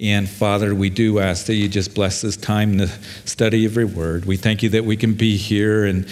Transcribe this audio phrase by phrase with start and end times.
[0.00, 2.88] And Father, we do ask that you just bless this time, the
[3.24, 4.24] study of your word.
[4.24, 6.06] We thank you that we can be here and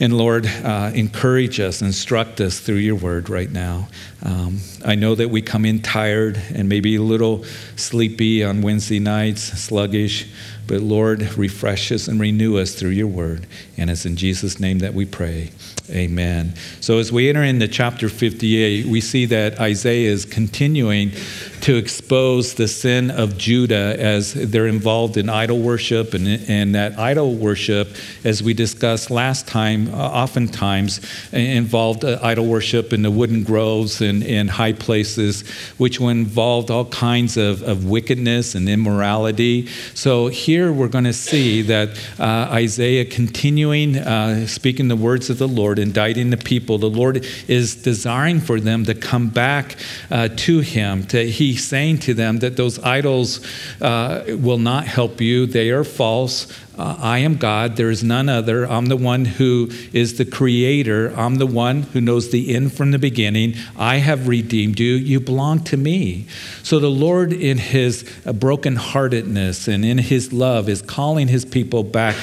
[0.00, 3.88] and Lord, uh, encourage us, instruct us through your word right now.
[4.22, 9.00] Um, I know that we come in tired and maybe a little sleepy on Wednesday
[9.00, 10.28] nights, sluggish,
[10.68, 13.46] but Lord, refresh us and renew us through your word.
[13.76, 15.50] And it's in Jesus' name that we pray.
[15.90, 16.54] Amen.
[16.80, 21.10] So as we enter into chapter 58, we see that Isaiah is continuing
[21.68, 26.98] to expose the sin of Judah as they're involved in idol worship, and, and that
[26.98, 30.98] idol worship, as we discussed last time, uh, oftentimes
[31.30, 36.86] involved uh, idol worship in the wooden groves and, and high places, which involved all
[36.86, 39.66] kinds of, of wickedness and immorality.
[39.92, 45.36] So here we're going to see that uh, Isaiah continuing uh, speaking the words of
[45.36, 46.78] the Lord, indicting the people.
[46.78, 49.76] The Lord is desiring for them to come back
[50.10, 51.04] uh, to Him.
[51.08, 53.40] To, he's saying to them that those idols
[53.80, 56.46] uh, will not help you, they are false.
[56.78, 58.64] Uh, I am God, there is none other.
[58.64, 61.12] I'm the one who is the creator.
[61.16, 63.56] I'm the one who knows the end from the beginning.
[63.76, 64.94] I have redeemed you.
[64.94, 66.26] You belong to me.
[66.62, 71.82] So the Lord, in his uh, brokenheartedness and in his love, is calling his people
[71.82, 72.14] back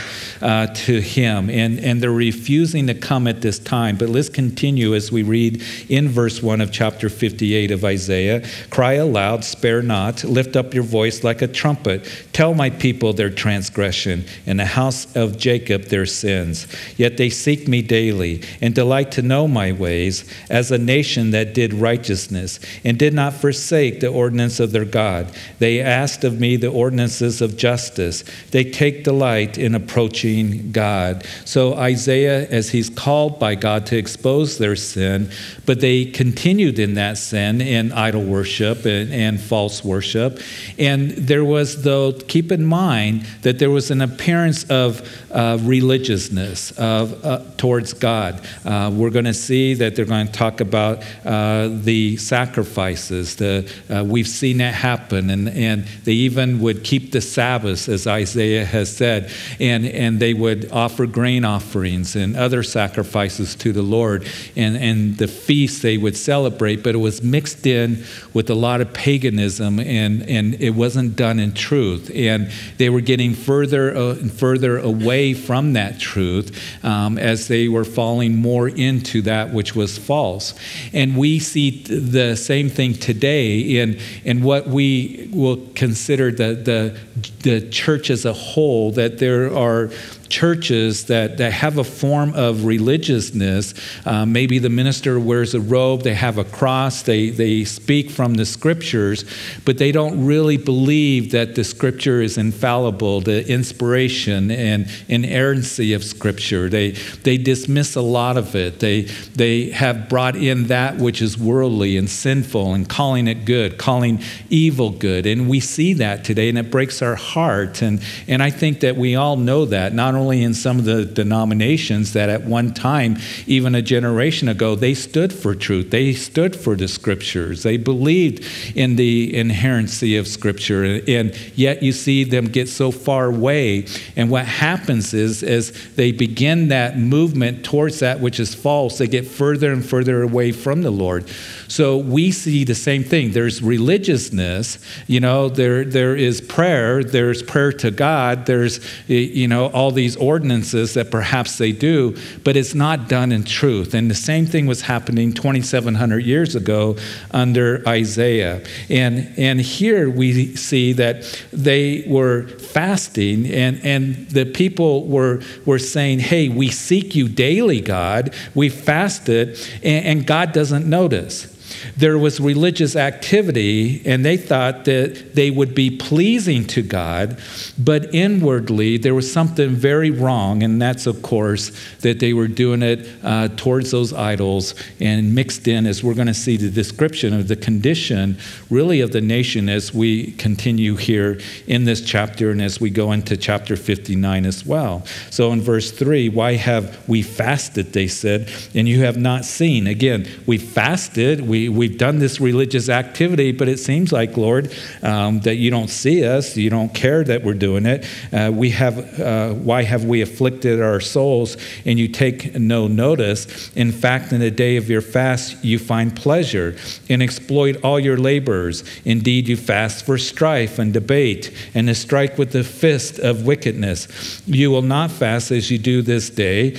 [0.42, 1.50] uh, to him.
[1.50, 3.98] And, and they're refusing to come at this time.
[3.98, 8.94] But let's continue as we read in verse 1 of chapter 58 of Isaiah Cry
[8.94, 12.10] aloud, spare not, lift up your voice like a trumpet.
[12.32, 16.68] Tell my people their transgression and the house of Jacob their sins.
[16.98, 21.54] Yet they seek me daily and delight to know my ways as a nation that
[21.54, 25.32] did righteousness and did not forsake the ordinance of their God.
[25.60, 28.24] They asked of me the ordinances of justice.
[28.52, 31.26] They take delight in approaching God.
[31.46, 35.32] So Isaiah, as he's called by God to expose their sin,
[35.66, 40.40] but they continued in that sin in idol worship and, and false worship.
[40.78, 44.35] And there was, though, keep in mind that there was an appearance
[44.70, 48.42] of uh, religiousness of, uh, towards God.
[48.64, 53.36] Uh, we're going to see that they're going to talk about uh, the sacrifices.
[53.36, 58.08] The, uh, we've seen that happen, and, and they even would keep the Sabbath, as
[58.08, 63.82] Isaiah has said, and, and they would offer grain offerings and other sacrifices to the
[63.82, 64.28] Lord.
[64.56, 68.82] And, and the feasts they would celebrate, but it was mixed in with a lot
[68.82, 72.12] of paganism, and, and it wasn't done in truth.
[72.14, 77.68] And they were getting further uh, and further away from that truth um, as they
[77.68, 80.56] were falling more into that which was false.
[80.94, 87.00] And we see the same thing today in, in what we will consider the, the,
[87.44, 89.92] the church as a whole, that there are
[90.30, 93.74] churches that, that have a form of religiousness.
[94.06, 98.36] Uh, maybe the minister wears a robe, they have a cross, they, they speak from
[98.36, 99.26] the scriptures,
[99.66, 106.04] but they don't really believe that the scripture is infallible, the inspiration and inerrancy of
[106.04, 106.70] scripture.
[106.70, 108.80] They, they dismiss a lot of it.
[108.80, 109.02] They,
[109.36, 114.22] they have brought in that which is worldly and sinful and calling it good, calling
[114.50, 115.26] evil good.
[115.26, 117.82] And we see that today, and it breaks our heart.
[117.82, 121.06] And, and I think that we all know that, not only in some of the
[121.06, 123.18] denominations that at one time,
[123.48, 125.92] even a generation ago, they stood for truth.
[125.92, 127.64] They stood for the scriptures.
[127.64, 131.02] They believed in the inerrancy of scripture.
[131.08, 133.88] And yet you see them get so far away.
[134.16, 139.08] And what happens is, as they begin that movement towards that which is false, they
[139.08, 141.28] get further and further away from the Lord.
[141.68, 143.32] So we see the same thing.
[143.32, 144.78] There's religiousness,
[145.08, 150.05] you know, there, there is prayer, there's prayer to God, there's, you know, all these
[150.18, 153.94] ordinances that perhaps they do, but it's not done in truth.
[153.94, 156.98] And the same thing was happening 2,700 years ago
[157.32, 158.62] under Isaiah.
[158.90, 161.24] And, and here we see that
[161.54, 167.80] they were fasting, and, and the people were, were saying, Hey, we seek you daily,
[167.80, 168.34] God.
[168.54, 171.55] We fasted, and, and God doesn't notice
[171.98, 177.40] there was religious activity, and they thought that they would be pleasing to God,
[177.78, 181.72] but inwardly there was something very wrong, and that's, of course,
[182.02, 186.28] that they were doing it uh, towards those idols and mixed in, as we're going
[186.28, 188.38] to see the description of the condition,
[188.70, 193.12] really, of the nation as we continue here in this chapter and as we go
[193.14, 195.06] into chapter 59 as well.
[195.30, 199.88] So in verse 3, why have we fasted, they said, and you have not seen?
[199.88, 204.74] Again, we fasted, we, we we've done this religious activity, but it seems like, Lord,
[205.04, 208.08] um, that you don't see us, you don't care that we're doing it.
[208.34, 213.72] Uh, we have, uh, why have we afflicted our souls and you take no notice?
[213.76, 216.76] In fact, in the day of your fast, you find pleasure
[217.08, 218.84] and exploit all your laborers.
[219.04, 224.42] Indeed, you fast for strife and debate and to strike with the fist of wickedness.
[224.48, 226.72] You will not fast as you do this day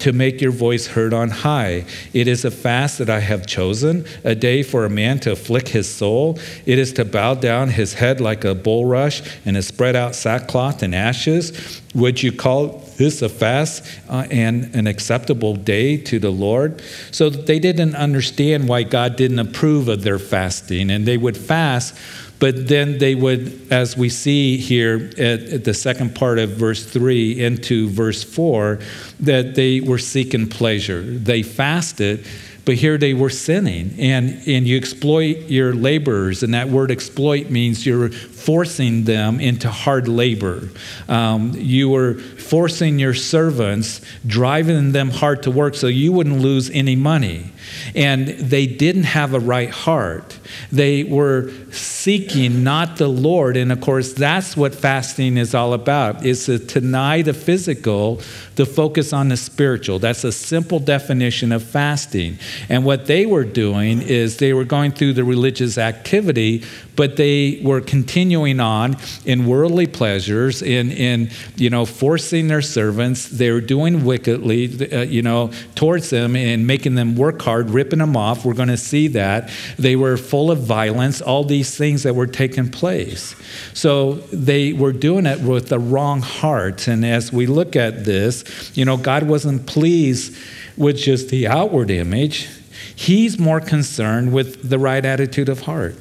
[0.00, 1.86] to make your voice heard on high.
[2.12, 5.68] It is a fast that I have chosen, a day for a man to afflict
[5.68, 6.38] his soul.
[6.66, 10.82] It is to bow down his head like a bulrush and to spread out sackcloth
[10.82, 11.80] and ashes.
[11.94, 16.82] Would you call this a fast uh, and an acceptable day to the Lord?
[17.10, 21.96] So they didn't understand why God didn't approve of their fasting, and they would fast
[22.40, 26.84] but then they would, as we see here at, at, the second part of verse
[26.84, 28.80] 3 into verse 4,
[29.20, 31.02] that they were seeking pleasure.
[31.02, 32.26] They fasted,
[32.70, 33.96] but here they were sinning.
[33.98, 39.68] And, and you exploit your laborers, and that word exploit means you're forcing them into
[39.68, 40.68] hard labor.
[41.08, 46.70] Um, you were forcing your servants, driving them hard to work so you wouldn't lose
[46.70, 47.50] any money.
[47.94, 50.38] And they didn't have a right heart.
[50.70, 53.56] They were seeking not the Lord.
[53.56, 58.20] And of course, that's what fasting is all about, is to deny the physical,
[58.56, 59.98] to focus on the spiritual.
[59.98, 62.38] That's a simple definition of fasting.
[62.68, 66.64] And what they were doing is they were going through the religious activity,
[66.96, 73.28] but they were continuing on in worldly pleasures, in, in you know, forcing their servants.
[73.28, 77.98] They were doing wickedly, uh, you know, towards them and making them work hard, ripping
[77.98, 78.44] them off.
[78.44, 79.50] We're going to see that.
[79.78, 83.34] They were full of violence, all these things that were taking place.
[83.74, 86.86] So they were doing it with the wrong heart.
[86.88, 90.36] And as we look at this, you know, God wasn't pleased
[90.76, 92.48] with just the outward image.
[92.94, 95.96] He's more concerned with the right attitude of heart.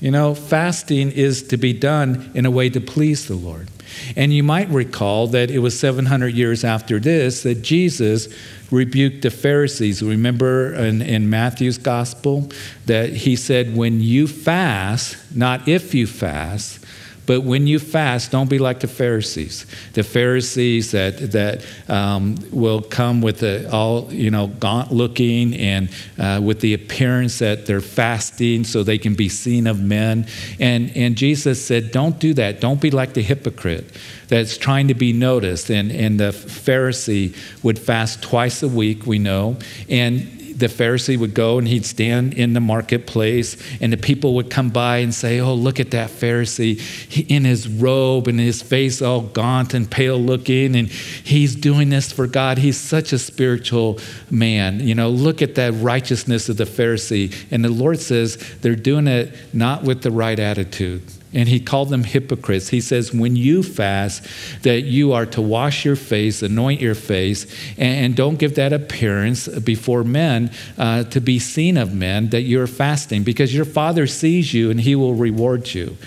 [0.00, 3.68] You know, fasting is to be done in a way to please the Lord.
[4.16, 8.28] And you might recall that it was 700 years after this that Jesus
[8.70, 10.02] rebuked the Pharisees.
[10.02, 12.50] Remember in, in Matthew's gospel
[12.86, 16.85] that he said, When you fast, not if you fast,
[17.26, 19.66] but when you fast, don't be like the Pharisees.
[19.94, 25.90] The Pharisees that that um, will come with the all you know gaunt looking and
[26.18, 30.26] uh, with the appearance that they're fasting so they can be seen of men.
[30.60, 32.60] And and Jesus said, don't do that.
[32.60, 33.84] Don't be like the hypocrite
[34.28, 35.70] that's trying to be noticed.
[35.70, 39.06] And and the Pharisee would fast twice a week.
[39.06, 39.56] We know
[39.88, 44.50] and the Pharisee would go and he'd stand in the marketplace, and the people would
[44.50, 48.62] come by and say, Oh, look at that Pharisee he, in his robe and his
[48.62, 52.58] face all gaunt and pale looking, and he's doing this for God.
[52.58, 53.98] He's such a spiritual
[54.30, 54.80] man.
[54.80, 57.34] You know, look at that righteousness of the Pharisee.
[57.50, 61.02] And the Lord says they're doing it not with the right attitude
[61.36, 62.70] and he called them hypocrites.
[62.70, 64.26] He says, when you fast,
[64.62, 67.46] that you are to wash your face, anoint your face,
[67.76, 72.66] and, don't give that appearance before men uh, to be seen of men that you're
[72.66, 75.98] fasting, because your Father sees you and he will reward you.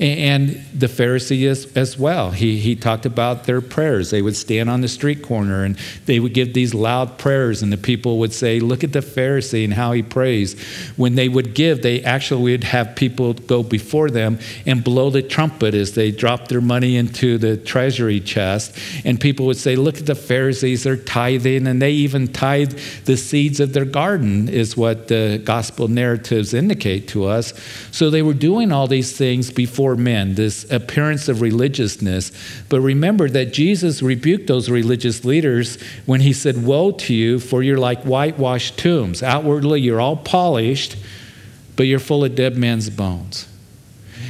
[0.00, 2.30] And the Pharisees as well.
[2.30, 4.10] He, he talked about their prayers.
[4.10, 5.76] They would stand on the street corner and
[6.06, 9.64] they would give these loud prayers, and the people would say, Look at the Pharisee
[9.64, 10.58] and how he prays.
[10.96, 15.22] When they would give, they actually would have people go before them and blow the
[15.22, 18.76] trumpet as they dropped their money into the treasury chest.
[19.04, 23.16] And people would say, Look at the Pharisees, they're tithing, and they even tithe the
[23.16, 27.52] seeds of their garden, is what the gospel narratives indicate to us.
[27.90, 32.32] So they were doing all these things before men, this appearance of religiousness.
[32.68, 37.62] But remember that Jesus rebuked those religious leaders when he said, Woe to you, for
[37.62, 39.22] you're like whitewashed tombs.
[39.22, 40.96] Outwardly, you're all polished,
[41.76, 43.47] but you're full of dead men's bones.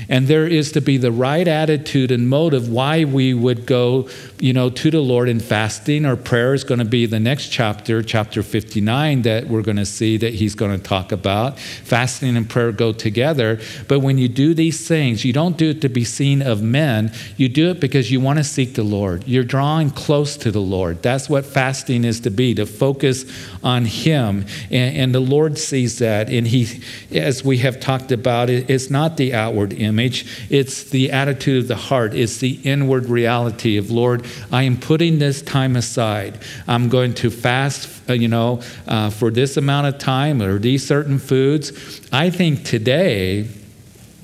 [0.08, 4.54] And there is to be the right attitude and motive why we would go, you
[4.54, 6.06] know, to the Lord in fasting.
[6.06, 9.84] Our prayer is going to be the next chapter, chapter 59, that we're going to
[9.84, 11.58] see that he's going to talk about.
[11.58, 13.60] Fasting and prayer go together.
[13.86, 17.12] But when you do these things, you don't do it to be seen of men.
[17.36, 19.28] You do it because you want to seek the Lord.
[19.28, 21.02] You're drawing close to the Lord.
[21.02, 23.26] That's what fasting is to be, to focus
[23.62, 24.46] on Him.
[24.70, 26.30] And, and the Lord sees that.
[26.30, 30.84] And He, as we have talked about, it, it's not the outward image image, it's
[30.84, 35.42] the attitude of the heart, it's the inward reality of, Lord, I am putting this
[35.42, 36.38] time aside.
[36.66, 40.86] I'm going to fast, uh, you know, uh, for this amount of time or these
[40.86, 42.00] certain foods.
[42.12, 43.48] I think today,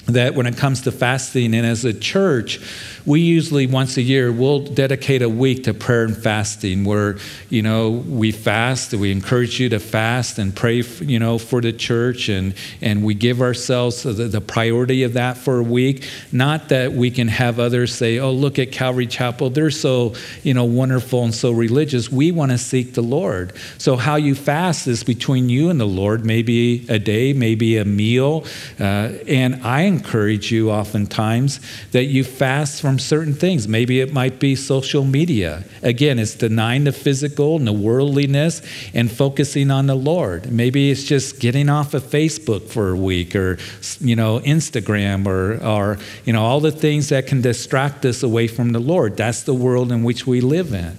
[0.07, 2.61] that when it comes to fasting and as a church
[3.07, 7.17] we usually once a year we'll dedicate a week to prayer and fasting where
[7.51, 11.73] you know we fast we encourage you to fast and pray you know for the
[11.73, 16.09] church and and we give ourselves the, the priority of that for a week.
[16.33, 19.51] Not that we can have others say oh look at calvary chapel.
[19.51, 22.11] They're so you know wonderful and so religious.
[22.11, 23.53] We want to seek the lord.
[23.79, 27.85] So how you fast is between you and the lord maybe a day maybe a
[27.85, 28.45] meal.
[28.81, 31.61] Uh, and i encourage you oftentimes
[31.93, 33.69] that you fast from certain things.
[33.69, 35.65] Maybe it might be social media.
[35.83, 40.51] Again, it's denying the physical and the worldliness and focusing on the Lord.
[40.51, 43.59] Maybe it's just getting off of Facebook for a week or
[44.01, 48.49] you know Instagram or or you know all the things that can distract us away
[48.49, 49.17] from the Lord.
[49.17, 50.97] That's the world in which we live in.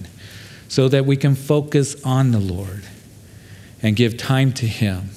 [0.68, 2.84] So that we can focus on the Lord
[3.84, 5.12] and give time to him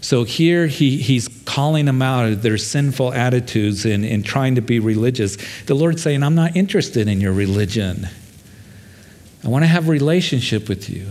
[0.00, 4.62] so here he, he's calling them out of their sinful attitudes and, and trying to
[4.62, 5.36] be religious.
[5.64, 8.08] The Lord's saying, I'm not interested in your religion.
[9.44, 11.06] I want to have a relationship with you.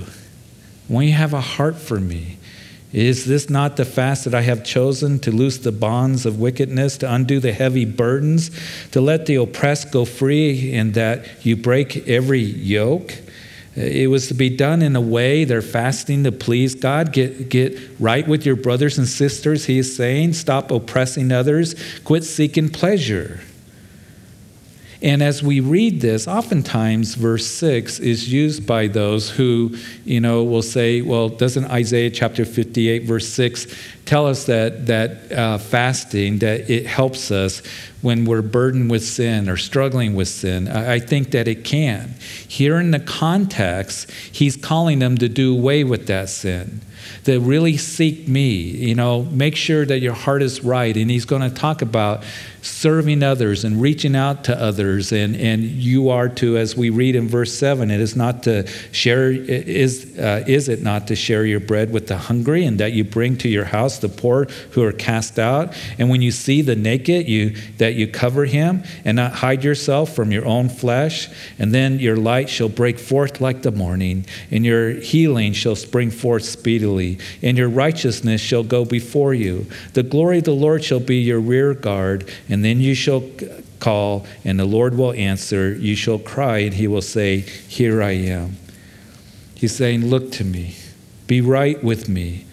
[0.90, 2.38] I want you to have a heart for me.
[2.92, 6.98] Is this not the fast that I have chosen to loose the bonds of wickedness,
[6.98, 8.50] to undo the heavy burdens,
[8.92, 13.14] to let the oppressed go free, and that you break every yoke?
[13.80, 17.14] It was to be done in a way, they're fasting to please God.
[17.14, 20.34] Get, get right with your brothers and sisters, he is saying.
[20.34, 21.76] Stop oppressing others.
[22.04, 23.40] Quit seeking pleasure.
[25.02, 30.44] And as we read this, oftentimes verse 6 is used by those who, you know,
[30.44, 33.68] will say, well, doesn't Isaiah chapter 58, verse 6
[34.04, 37.62] tell us that, that uh, fasting, that it helps us
[38.02, 40.68] when we're burdened with sin or struggling with sin?
[40.68, 42.16] I, I think that it can.
[42.48, 46.82] Here in the context, he's calling them to do away with that sin
[47.24, 48.58] that really seek me.
[48.60, 50.96] You know, make sure that your heart is right.
[50.96, 52.24] And he's going to talk about
[52.62, 55.12] serving others and reaching out to others.
[55.12, 58.68] And, and you are to, as we read in verse 7, it is not to
[58.92, 62.94] share, is, uh, is it not to share your bread with the hungry and that
[62.94, 65.74] you bring to your house the poor who are cast out?
[65.98, 70.14] And when you see the naked, you, that you cover him and not hide yourself
[70.16, 71.30] from your own flesh.
[71.58, 76.12] And then your light shall break forth like the morning, and your healing shall spring
[76.12, 79.66] forth speedily, and your righteousness shall go before you.
[79.94, 83.24] The glory of the Lord shall be your rear guard and then you shall
[83.80, 85.74] call, and the Lord will answer.
[85.74, 88.58] You shall cry, and he will say, Here I am.
[89.56, 90.76] He's saying, Look to me,
[91.28, 92.46] be right with me,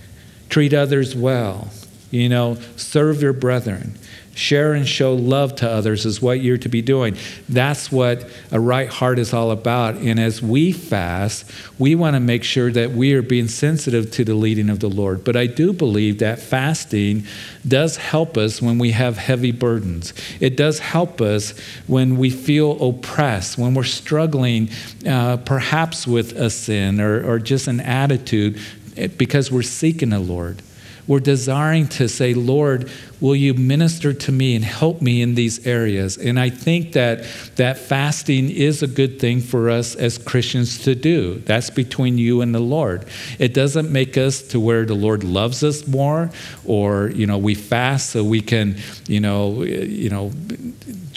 [0.48, 1.68] treat others well,
[2.10, 3.98] you know, serve your brethren.
[4.36, 7.16] Share and show love to others is what you're to be doing.
[7.48, 9.94] That's what a right heart is all about.
[9.94, 14.24] And as we fast, we want to make sure that we are being sensitive to
[14.24, 15.24] the leading of the Lord.
[15.24, 17.24] But I do believe that fasting
[17.66, 20.12] does help us when we have heavy burdens.
[20.38, 24.68] It does help us when we feel oppressed, when we're struggling
[25.08, 28.60] uh, perhaps with a sin or, or just an attitude
[28.98, 30.60] eh, because we're seeking the Lord.
[31.06, 32.90] We're desiring to say, Lord,
[33.20, 36.16] will you minister to me and help me in these areas?
[36.16, 37.24] And I think that
[37.56, 41.36] that fasting is a good thing for us as Christians to do.
[41.40, 43.06] That's between you and the Lord.
[43.38, 46.30] It doesn't make us to where the Lord loves us more
[46.64, 50.32] or, you know, we fast so we can, you know, you know,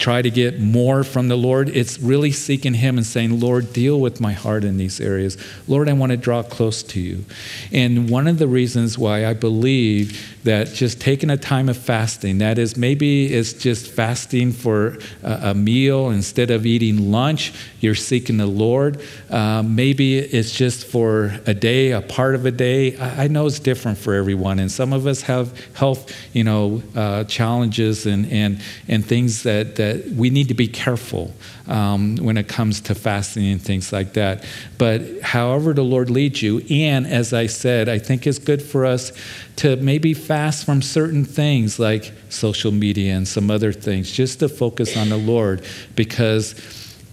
[0.00, 1.68] try to get more from the Lord.
[1.68, 5.36] It's really seeking Him and saying, Lord, deal with my heart in these areas.
[5.68, 7.26] Lord, I want to draw close to you.
[7.70, 12.38] And one of the reasons why I believe that just taking a time of fasting,
[12.38, 18.36] that is, maybe it's just fasting for a, meal instead of eating lunch, you're seeking
[18.36, 19.02] the Lord.
[19.28, 22.96] Uh, maybe it's just for a day, a part of a day.
[22.96, 26.80] I, I, know it's different for everyone, and some of us have health, you know,
[26.94, 31.34] uh, challenges and, and, and things that that we need to be careful
[31.70, 34.44] um, when it comes to fasting and things like that.
[34.76, 38.84] But however the Lord leads you, and as I said, I think it's good for
[38.84, 39.12] us
[39.56, 44.48] to maybe fast from certain things like social media and some other things, just to
[44.48, 46.54] focus on the Lord, because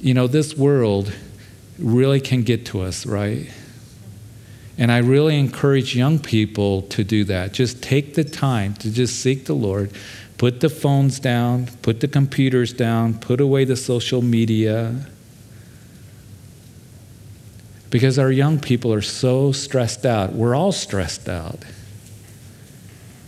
[0.02, 1.14] you know this world
[1.78, 3.50] really can get to us, right?
[4.80, 7.52] And I really encourage young people to do that.
[7.52, 9.92] Just take the time to just seek the Lord,
[10.38, 15.08] Put the phones down, put the computers down, put away the social media.
[17.90, 20.34] Because our young people are so stressed out.
[20.34, 21.64] We're all stressed out.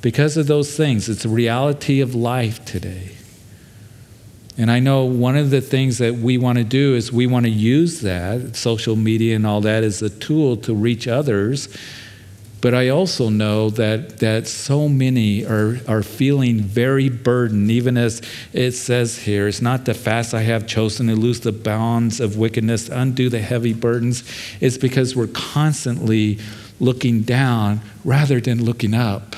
[0.01, 3.11] Because of those things, it's a reality of life today.
[4.57, 7.45] And I know one of the things that we want to do is we want
[7.45, 11.69] to use that, social media and all that, as a tool to reach others
[12.61, 18.21] But I also know that, that so many are, are feeling very burdened, even as
[18.51, 22.37] it says here it's not the fast I have chosen to loose the bonds of
[22.37, 24.23] wickedness, undo the heavy burdens.
[24.59, 26.39] It's because we're constantly
[26.81, 29.35] looking down rather than looking up.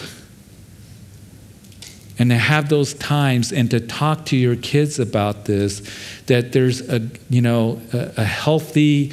[2.18, 5.82] And to have those times and to talk to your kids about this,
[6.28, 9.12] that there's a, you know, a, a healthy,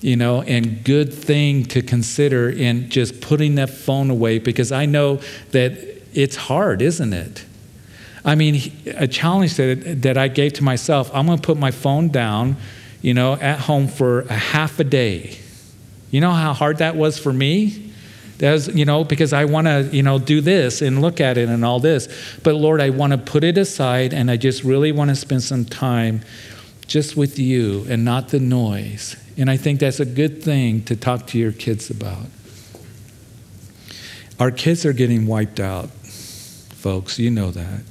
[0.00, 4.86] you know, and good thing to consider in just putting that phone away because I
[4.86, 5.72] know that
[6.14, 7.44] it's hard, isn't it?
[8.24, 11.70] I mean, a challenge that, that I gave to myself I'm going to put my
[11.70, 12.56] phone down,
[13.02, 15.38] you know, at home for a half a day.
[16.10, 17.92] You know how hard that was for me?
[18.38, 21.48] That's, you know, because I want to, you know, do this and look at it
[21.48, 22.08] and all this.
[22.44, 25.42] But Lord, I want to put it aside and I just really want to spend
[25.42, 26.22] some time
[26.88, 29.14] just with you and not the noise.
[29.36, 32.26] And I think that's a good thing to talk to your kids about.
[34.40, 37.18] Our kids are getting wiped out, folks.
[37.18, 37.82] You know that.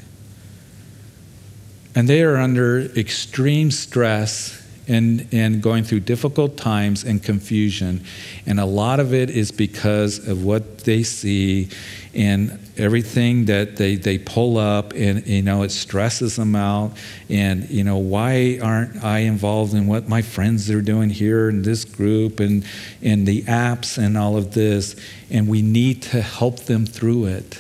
[1.96, 8.04] And they are under extreme stress and, and going through difficult times and confusion.
[8.46, 11.70] And a lot of it is because of what they see
[12.14, 16.94] and everything that they, they pull up and you know it stresses them out.
[17.30, 21.62] And you know why aren't i involved in what my friends are doing here in
[21.64, 22.66] this group and
[23.02, 24.96] in the apps and all of this?
[25.30, 27.60] And we need to help them through it.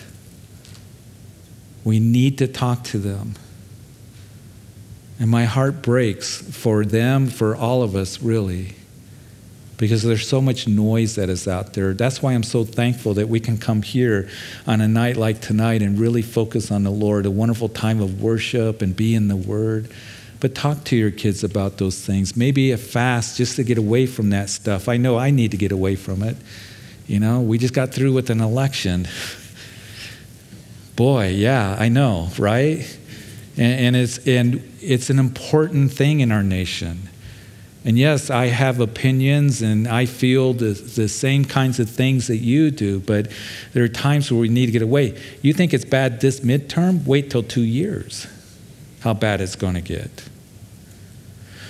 [1.83, 3.35] We need to talk to them
[5.19, 8.75] and my heart breaks for them, for all of us, really,
[9.77, 11.93] because there's so much noise that is out there.
[11.93, 14.29] That's why I'm so thankful that we can come here
[14.65, 18.21] on a night like tonight and really focus on the Lord, a wonderful time of
[18.21, 19.89] worship and be in the Word.
[20.39, 22.35] But talk to your kids about those things.
[22.37, 24.87] Maybe a fast just to get away from that stuff.
[24.87, 26.37] I know I need to get away from it.
[27.07, 29.07] You know, we just got through with an election.
[30.95, 32.96] Boy, yeah, I know, right?
[33.57, 37.09] And, and, it's, and it's an important thing in our nation.
[37.87, 42.37] And yes, I have opinions and I feel the, the same kinds of things that
[42.37, 43.31] you do, but
[43.73, 45.17] there are times where we need to get away.
[45.41, 47.05] You think it's bad this midterm?
[47.05, 48.27] Wait till two years,
[49.01, 50.27] how bad it's going to get.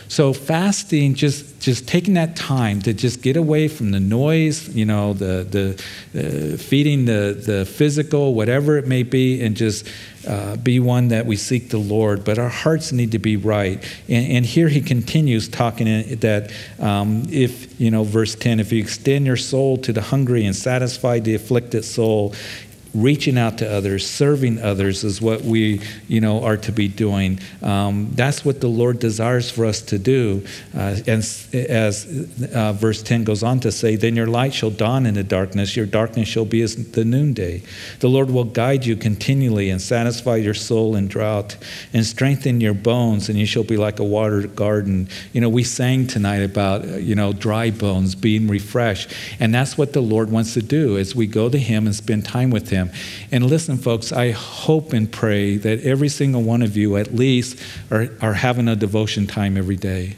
[0.09, 4.85] So fasting, just just taking that time to just get away from the noise, you
[4.85, 5.43] know, the
[6.13, 9.85] the uh, feeding the the physical, whatever it may be, and just
[10.27, 12.23] uh, be one that we seek the Lord.
[12.23, 13.83] But our hearts need to be right.
[14.07, 15.87] And, and here he continues talking
[16.19, 20.45] that um, if you know, verse ten, if you extend your soul to the hungry
[20.45, 22.33] and satisfy the afflicted soul,
[22.93, 27.39] reaching out to others, serving others is what we, you know, are to be doing.
[27.61, 30.45] Um, that's what the Lord desires for us to do.
[30.75, 31.23] Uh, and
[31.53, 35.23] as uh, verse 10 goes on to say, then your light shall dawn in the
[35.23, 37.61] darkness, your darkness shall be as the noonday.
[37.99, 41.57] The Lord will guide you continually and satisfy your soul in drought
[41.93, 45.09] and strengthen your bones, and you shall be like a watered garden.
[45.33, 49.13] You know, we sang tonight about, uh, you know, dry bones being refreshed.
[49.39, 52.25] And that's what the Lord wants to do as we go to Him and spend
[52.25, 52.76] time with Him.
[53.31, 57.59] And listen, folks, I hope and pray that every single one of you at least
[57.91, 60.15] are, are having a devotion time every day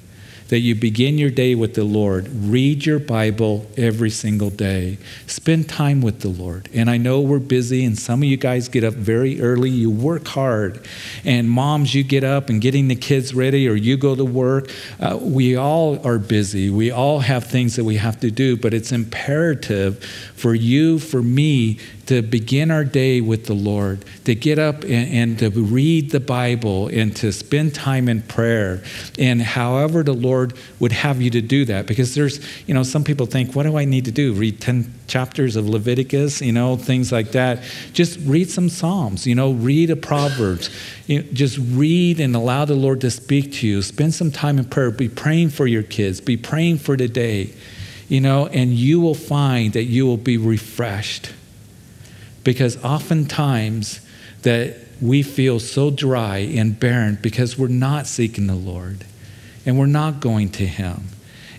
[0.49, 2.27] that you begin your day with the Lord.
[2.27, 4.97] Read your Bible every single day.
[5.27, 6.67] Spend time with the Lord.
[6.73, 9.69] And I know we're busy, and some of you guys get up very early.
[9.69, 10.85] You work hard.
[11.23, 14.71] And moms, you get up and getting the kids ready, or you go to work.
[14.99, 16.71] Uh, we all are busy.
[16.71, 20.03] We all have things that we have to do, but it's imperative
[20.35, 21.77] for you, for me,
[22.09, 26.19] to begin our day with the Lord, to get up and, and, to read the
[26.19, 28.81] Bible and to spend time in prayer.
[29.19, 31.85] And however the Lord would have you to do that.
[31.85, 34.33] Because there's, you know, some people think, what do I need to do?
[34.33, 37.61] Read 10 chapters of Leviticus, you know, things like that.
[37.93, 40.71] Just read some Psalms, you know, read a Proverbs.
[41.05, 43.83] You know, just read and allow the Lord to speak to you.
[43.83, 44.89] Spend some time in prayer.
[44.89, 47.53] Be praying for your kids, be praying for the day,
[48.07, 51.33] you know, and you will find that you will be refreshed
[52.43, 54.01] because oftentimes
[54.43, 59.05] that we feel so dry and barren because we're not seeking the Lord
[59.65, 61.03] and we're not going to Him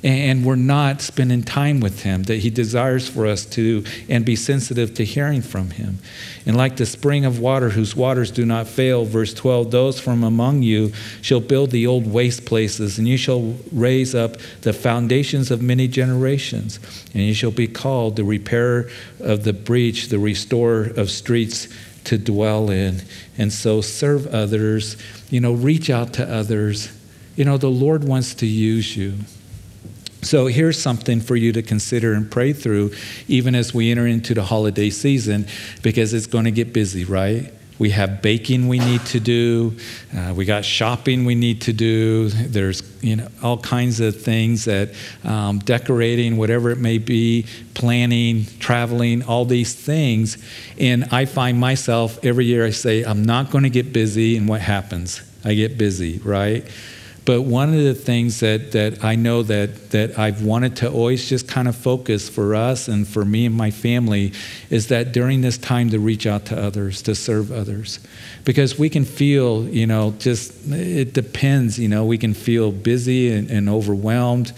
[0.03, 4.37] and we're not spending time with Him that He desires for us to and be
[4.37, 5.99] sensitive to hearing from Him.
[6.47, 10.25] And like the spring of water whose waters do not fail, verse 12, those from
[10.25, 15.51] among you shall build the old waste places, and you shall raise up the foundations
[15.51, 16.81] of many generations,
[17.13, 18.89] and you shall be called the repairer
[19.21, 21.69] of the breach, the restorer of streets
[22.05, 23.03] to dwell in.
[23.37, 24.97] And so serve others,
[25.29, 26.91] you know, reach out to others.
[27.37, 29.15] You know, the Lord wants to use you.
[30.23, 32.93] So here's something for you to consider and pray through,
[33.27, 35.47] even as we enter into the holiday season,
[35.83, 37.53] because it's going to get busy, right?
[37.81, 39.75] We have baking we need to do.
[40.15, 42.29] Uh, we got shopping we need to do.
[42.29, 44.93] There's you know all kinds of things that
[45.25, 50.37] um, decorating, whatever it may be, planning, traveling, all these things.
[50.79, 54.47] And I find myself every year I say I'm not going to get busy, and
[54.47, 55.23] what happens?
[55.43, 56.69] I get busy, right?
[57.25, 61.29] But one of the things that, that I know that, that I've wanted to always
[61.29, 64.33] just kind of focus for us and for me and my family
[64.71, 68.01] is that during this time to reach out to others, to serve others.
[68.45, 73.33] Because we can feel, you know, just, it depends, you know, we can feel busy
[73.33, 74.53] and, and overwhelmed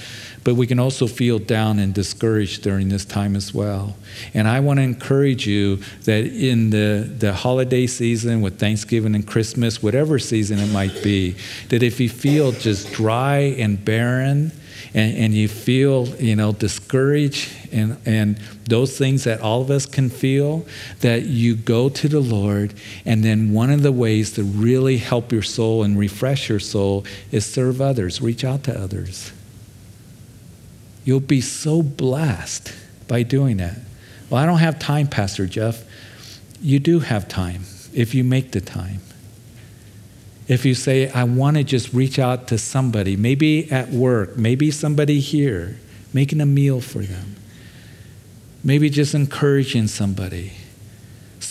[0.45, 3.97] but we can also feel down and discouraged during this time as well.
[4.35, 9.27] And I want to encourage you that in the, the holiday season, with Thanksgiving and
[9.27, 11.37] Christmas, whatever season it might be,
[11.69, 14.53] that if you feel just dry and barren,
[14.95, 19.87] and, and you feel, you know, discouraged and, and those things that all of us
[19.87, 20.67] can feel,
[21.01, 22.75] that you go to the Lord.
[23.05, 27.05] And then one of the ways to really help your soul and refresh your soul
[27.31, 29.33] is serve others, reach out to others.
[31.05, 32.73] You'll be so blessed
[33.09, 33.79] by doing that.
[34.31, 35.85] Well, I don't have time, Pastor Jeff.
[36.61, 39.01] You do have time if you make the time.
[40.49, 44.71] If you say, I want to just reach out to somebody, maybe at work, maybe
[44.71, 45.79] somebody here,
[46.13, 47.37] making a meal for them,
[48.65, 50.53] maybe just encouraging somebody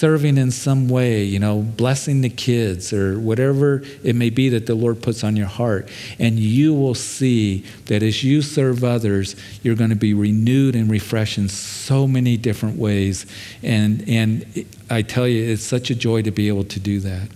[0.02, 4.66] serving in some way, you know, blessing the kids or whatever it may be that
[4.66, 5.90] the Lord puts on your heart.
[6.18, 10.90] And you will see that as you serve others, you're going to be renewed and
[10.90, 13.28] refreshed in so many different ways.
[13.62, 17.30] And, and I tell you, it's such a joy to be able to do that.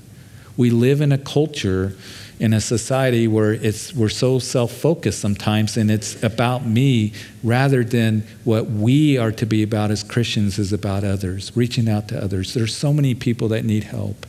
[0.57, 1.95] We live in a culture
[2.39, 7.13] in a society where it's, we're so self focused sometimes and it's about me
[7.43, 12.07] rather than what we are to be about as Christians is about others, reaching out
[12.09, 12.53] to others.
[12.53, 14.25] There's so many people that need help.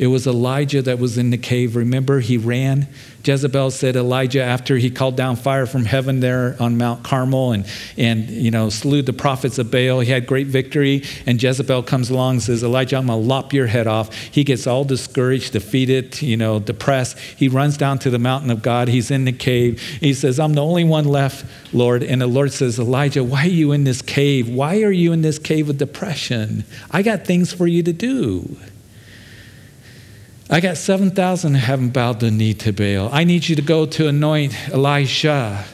[0.00, 1.76] It was Elijah that was in the cave.
[1.76, 2.88] Remember, he ran.
[3.22, 7.66] Jezebel said Elijah, after he called down fire from heaven there on Mount Carmel and,
[7.98, 11.02] and you know, slew the prophets of Baal, he had great victory.
[11.26, 14.14] And Jezebel comes along and says, Elijah, I'm going to lop your head off.
[14.14, 17.18] He gets all discouraged, defeated, you know, depressed.
[17.18, 18.88] He runs down to the mountain of God.
[18.88, 19.82] He's in the cave.
[19.82, 22.02] He says, I'm the only one left, Lord.
[22.02, 24.48] And the Lord says, Elijah, why are you in this cave?
[24.48, 26.64] Why are you in this cave of depression?
[26.90, 28.56] I got things for you to do.
[30.52, 33.08] I got 7,000 who haven't bowed the knee to Baal.
[33.12, 35.64] I need you to go to anoint Elisha.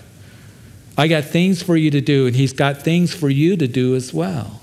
[0.98, 3.94] I got things for you to do, and he's got things for you to do
[3.94, 4.60] as well.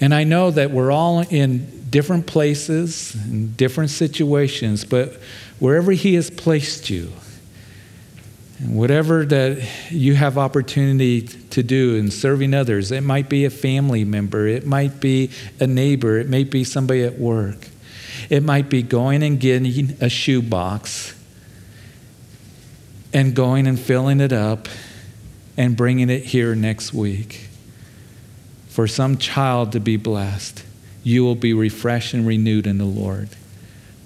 [0.00, 5.20] And I know that we're all in different places, in different situations, but
[5.58, 7.12] wherever he has placed you,
[8.60, 13.50] and whatever that you have opportunity to do in serving others, it might be a
[13.50, 17.68] family member, it might be a neighbor, it may be somebody at work.
[18.30, 21.14] It might be going and getting a shoebox
[23.12, 24.68] and going and filling it up
[25.56, 27.48] and bringing it here next week.
[28.68, 30.64] For some child to be blessed,
[31.04, 33.28] you will be refreshed and renewed in the Lord.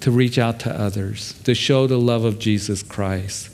[0.01, 3.49] To reach out to others, to show the love of Jesus Christ.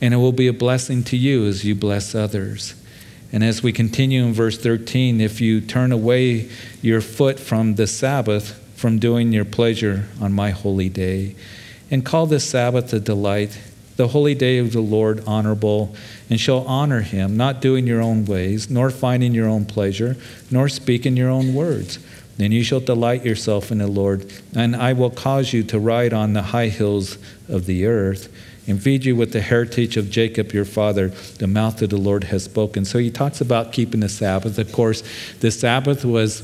[0.00, 2.74] And it will be a blessing to you as you bless others.
[3.32, 6.48] And as we continue in verse 13, if you turn away
[6.80, 11.34] your foot from the Sabbath, from doing your pleasure on my holy day.
[11.90, 13.58] And call this Sabbath a delight,
[13.96, 15.94] the holy day of the Lord honorable,
[16.28, 20.16] and shall honor him, not doing your own ways, nor finding your own pleasure,
[20.50, 21.98] nor speaking your own words.
[22.36, 26.12] Then you shall delight yourself in the Lord, and I will cause you to ride
[26.12, 27.16] on the high hills
[27.48, 28.28] of the earth
[28.66, 31.08] and feed you with the heritage of Jacob your father.
[31.08, 32.84] The mouth of the Lord has spoken.
[32.84, 34.58] So he talks about keeping the Sabbath.
[34.58, 35.02] Of course,
[35.40, 36.40] the Sabbath was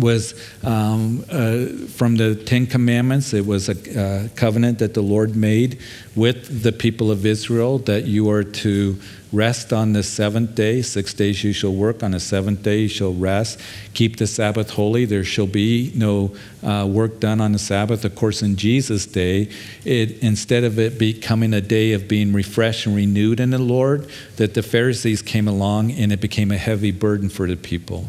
[0.00, 3.32] was um, uh, from the Ten Commandments.
[3.32, 5.78] It was a uh, covenant that the Lord made
[6.14, 8.98] with the people of Israel that you are to
[9.32, 10.82] rest on the seventh day.
[10.82, 13.60] Six days you shall work, on the seventh day you shall rest.
[13.94, 15.04] Keep the Sabbath holy.
[15.04, 18.04] There shall be no uh, work done on the Sabbath.
[18.04, 19.50] Of course, in Jesus' day,
[19.84, 24.08] it, instead of it becoming a day of being refreshed and renewed in the Lord,
[24.36, 28.06] that the Pharisees came along and it became a heavy burden for the people.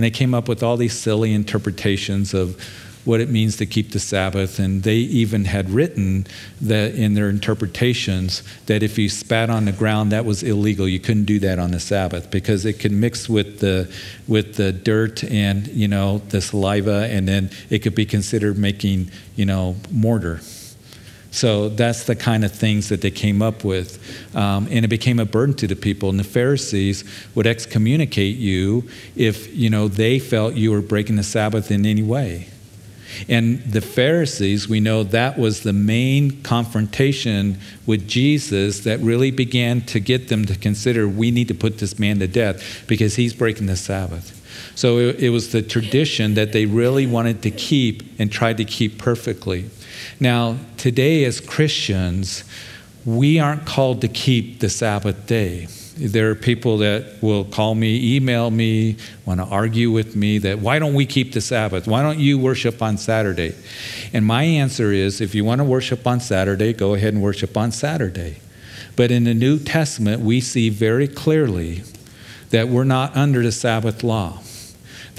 [0.00, 2.58] And they came up with all these silly interpretations of
[3.04, 4.58] what it means to keep the Sabbath.
[4.58, 6.26] And they even had written
[6.62, 10.88] that in their interpretations that if you spat on the ground, that was illegal.
[10.88, 13.94] You couldn't do that on the Sabbath because it could mix with the
[14.26, 19.10] with the dirt and you know the saliva, and then it could be considered making
[19.36, 20.40] you know mortar.
[21.30, 23.98] So that's the kind of things that they came up with.
[24.34, 26.10] Um, and it became a burden to the people.
[26.10, 31.22] And the Pharisees would excommunicate you if, you know, they felt you were breaking the
[31.22, 32.48] Sabbath in any way.
[33.28, 39.80] And the Pharisees, we know that was the main confrontation with Jesus that really began
[39.82, 43.34] to get them to consider we need to put this man to death because he's
[43.34, 44.39] breaking the Sabbath.
[44.80, 48.64] So it, it was the tradition that they really wanted to keep and tried to
[48.64, 49.68] keep perfectly.
[50.18, 52.44] Now, today as Christians,
[53.04, 55.66] we aren't called to keep the Sabbath day.
[55.98, 60.60] There are people that will call me, email me, want to argue with me that
[60.60, 61.86] why don't we keep the Sabbath?
[61.86, 63.54] Why don't you worship on Saturday?
[64.14, 67.54] And my answer is if you want to worship on Saturday, go ahead and worship
[67.54, 68.38] on Saturday.
[68.96, 71.82] But in the New Testament, we see very clearly
[72.48, 74.40] that we're not under the Sabbath law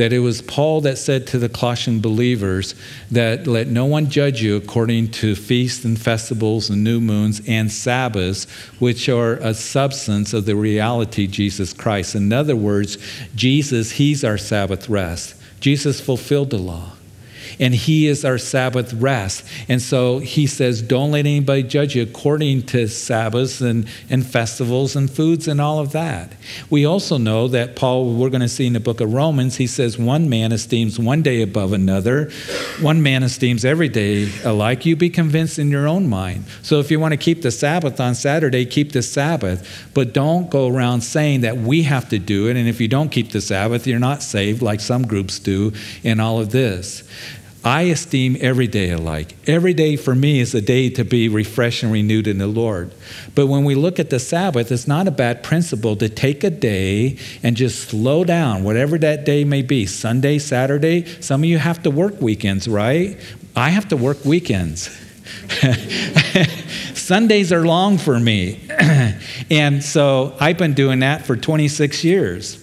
[0.02, 2.74] that it was Paul that said to the Colossian believers
[3.12, 7.72] that let no one judge you according to feasts and festivals and new moons and
[7.72, 12.16] Sabbaths, which are a substance of the reality Jesus Christ.
[12.16, 12.98] In other words,
[13.36, 15.36] Jesus, He's our Sabbath rest.
[15.60, 16.94] Jesus fulfilled the law
[17.62, 19.48] and He is our Sabbath rest.
[19.70, 24.98] And so He says, don't let anybody judge you according to Sabbaths and, and festivals
[24.98, 26.34] and foods and all of that.
[26.70, 29.68] We also know that Paul, we're going to see in the book of Romans, he
[29.68, 32.32] says, one man esteems one day above another,
[32.82, 34.86] one man esteems every day alike.
[34.86, 36.46] You be convinced in your own mind.
[36.64, 40.50] So if you want to keep the Sabbath on Saturday, keep the Sabbath, but don't
[40.50, 42.58] go around saying that we have to do it.
[42.58, 46.20] And if you don't keep the Sabbath, you're not saved, like some groups do in
[46.20, 47.04] all of this.
[47.64, 49.36] I esteem every day alike.
[49.46, 52.92] Every day for me is a day to be refreshed and renewed in the Lord.
[53.36, 56.50] But when we look at the Sabbath, it's not a bad principle to take a
[56.50, 61.06] day and just slow down, whatever that day may be Sunday, Saturday.
[61.22, 63.20] Some of you have to work weekends, right?
[63.56, 64.90] I have to work weekends.
[66.96, 68.60] Sundays are long for me.
[69.52, 72.61] and so I've been doing that for 26 years.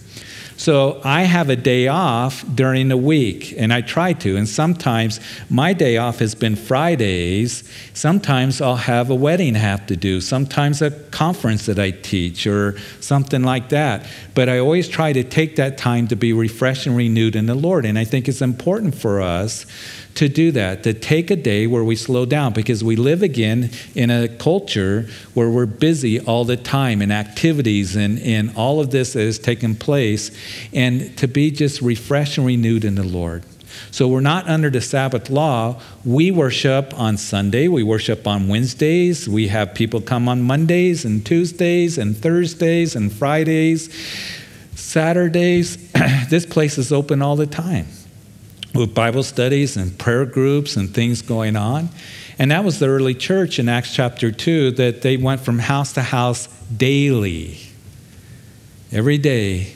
[0.58, 4.36] So I have a day off during the week, and I try to.
[4.36, 7.62] And sometimes my day off has been Fridays.
[7.94, 12.44] Sometimes I'll have a wedding I have to do, sometimes a conference that I teach,
[12.44, 14.04] or something like that.
[14.34, 17.54] But I always try to take that time to be refreshed and renewed in the
[17.54, 17.84] Lord.
[17.84, 19.64] And I think it's important for us
[20.18, 23.70] to do that, to take a day where we slow down because we live again
[23.94, 28.90] in a culture where we're busy all the time in activities and, and all of
[28.90, 30.36] this that is taking place,
[30.72, 33.44] and to be just refreshed and renewed in the Lord.
[33.92, 35.80] So we're not under the Sabbath law.
[36.04, 41.24] We worship on Sunday, we worship on Wednesdays, we have people come on Mondays and
[41.24, 43.88] Tuesdays and Thursdays and Fridays.
[44.74, 45.92] Saturdays,
[46.28, 47.86] this place is open all the time
[48.74, 51.88] with Bible studies and prayer groups and things going on.
[52.38, 55.92] And that was the early church in Acts chapter 2 that they went from house
[55.94, 57.58] to house daily,
[58.92, 59.74] every day.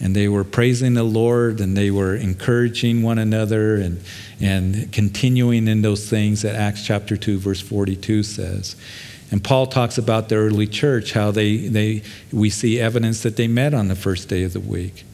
[0.00, 4.02] And they were praising the Lord and they were encouraging one another and,
[4.40, 8.74] and continuing in those things that Acts chapter 2, verse 42 says.
[9.30, 13.46] And Paul talks about the early church, how they, they, we see evidence that they
[13.46, 15.04] met on the first day of the week.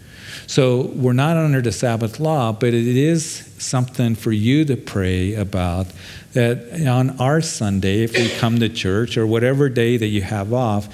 [0.47, 5.35] So we're not under the Sabbath law, but it is something for you to pray
[5.35, 5.87] about
[6.33, 10.53] that on our Sunday, if we come to church or whatever day that you have
[10.53, 10.89] off,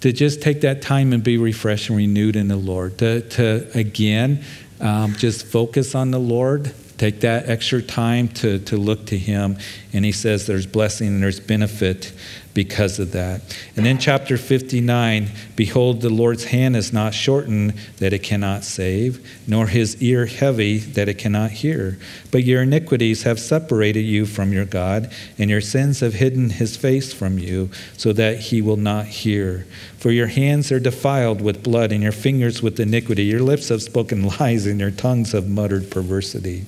[0.00, 2.98] to just take that time and be refreshed and renewed in the Lord.
[2.98, 4.44] To, to again,
[4.80, 6.72] um, just focus on the Lord.
[6.98, 9.58] Take that extra time to, to look to Him.
[9.92, 12.12] And He says there's blessing and there's benefit
[12.58, 13.40] because of that.
[13.76, 19.24] And then chapter 59 Behold, the Lord's hand is not shortened that it cannot save,
[19.46, 22.00] nor his ear heavy that it cannot hear.
[22.32, 26.76] But your iniquities have separated you from your God, and your sins have hidden his
[26.76, 29.64] face from you, so that he will not hear.
[29.96, 33.22] For your hands are defiled with blood, and your fingers with iniquity.
[33.22, 36.64] Your lips have spoken lies, and your tongues have muttered perversity.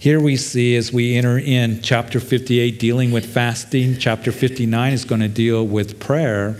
[0.00, 5.04] Here we see as we enter in chapter 58 dealing with fasting, chapter 59 is
[5.04, 6.56] going to deal with prayer.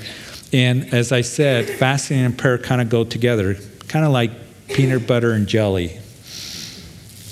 [0.52, 3.54] And as I said, fasting and prayer kind of go together,
[3.86, 4.32] kind of like
[4.66, 6.00] peanut butter and jelly,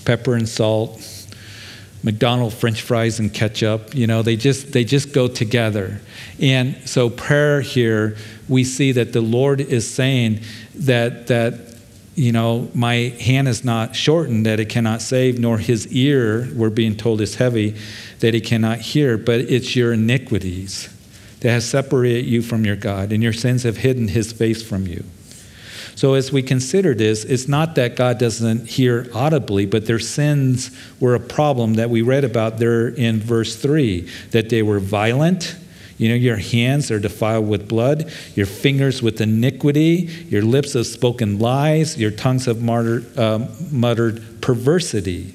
[0.04, 1.02] pepper and salt,
[2.04, 6.00] McDonald's french fries and ketchup, you know, they just they just go together.
[6.40, 8.16] And so prayer here,
[8.48, 10.42] we see that the Lord is saying
[10.76, 11.65] that that
[12.16, 16.70] you know, my hand is not shortened that it cannot save, nor his ear, we're
[16.70, 17.76] being told, is heavy
[18.20, 20.88] that he cannot hear, but it's your iniquities
[21.40, 24.86] that has separated you from your God, and your sins have hidden his face from
[24.86, 25.04] you.
[25.94, 30.70] So, as we consider this, it's not that God doesn't hear audibly, but their sins
[31.00, 35.56] were a problem that we read about there in verse 3 that they were violent.
[35.98, 40.86] You know, your hands are defiled with blood, your fingers with iniquity, your lips have
[40.86, 45.34] spoken lies, your tongues have uh, muttered perversity.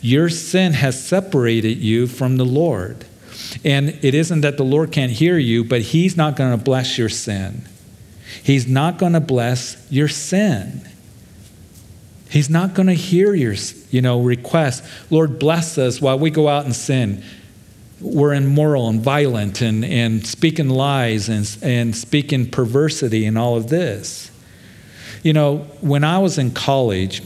[0.00, 3.06] Your sin has separated you from the Lord.
[3.64, 6.98] And it isn't that the Lord can't hear you, but He's not going to bless
[6.98, 7.62] your sin.
[8.42, 10.86] He's not going to bless your sin.
[12.28, 13.54] He's not going to hear your
[13.90, 14.84] you know, request.
[15.10, 17.22] Lord, bless us while we go out and sin.
[18.00, 23.68] We're immoral and violent and, and speaking lies and, and speaking perversity and all of
[23.68, 24.30] this.
[25.22, 27.22] You know, when I was in college,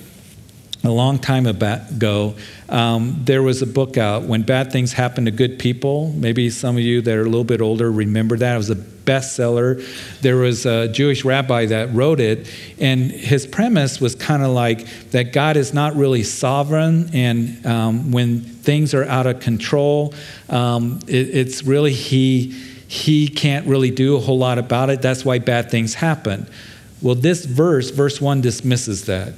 [0.83, 2.35] a long time ago,
[2.71, 6.11] um, there was a book out, When Bad Things Happen to Good People.
[6.13, 8.55] Maybe some of you that are a little bit older remember that.
[8.55, 9.85] It was a bestseller.
[10.23, 14.87] There was a Jewish rabbi that wrote it, and his premise was kind of like
[15.11, 20.15] that God is not really sovereign, and um, when things are out of control,
[20.49, 22.53] um, it, it's really He,
[22.89, 25.03] he can't really do a whole lot about it.
[25.03, 26.49] That's why bad things happen.
[27.03, 29.35] Well, this verse, verse 1, dismisses that.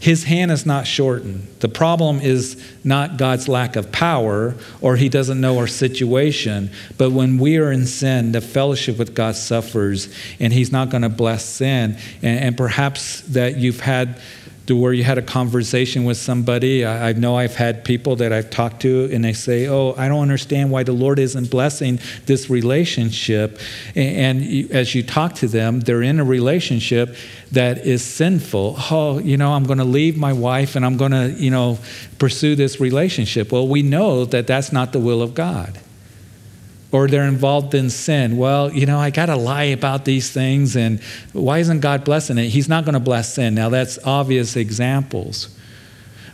[0.00, 1.48] His hand is not shortened.
[1.58, 7.10] The problem is not God's lack of power or he doesn't know our situation, but
[7.10, 11.08] when we are in sin, the fellowship with God suffers and he's not going to
[11.08, 11.98] bless sin.
[12.22, 14.20] And, and perhaps that you've had
[14.68, 16.84] to where you had a conversation with somebody.
[16.84, 20.08] I, I, know I've had people that I've talked to, and they say, Oh, I
[20.08, 23.58] don't understand why the Lord isn't blessing this relationship.
[23.94, 27.16] And, and you, as you talk to them, they're in a relationship
[27.52, 28.76] that is sinful.
[28.90, 31.78] Oh, you know, I'm going to leave my wife and I'm going to, you know,
[32.18, 33.50] pursue this relationship.
[33.50, 35.78] Well, we know that that's not the will of God
[36.90, 38.36] or they're involved in sin.
[38.36, 41.00] Well, you know, I got to lie about these things, and
[41.32, 42.48] why isn't God blessing it?
[42.48, 43.54] He's not going to bless sin.
[43.54, 45.54] Now, that's obvious examples.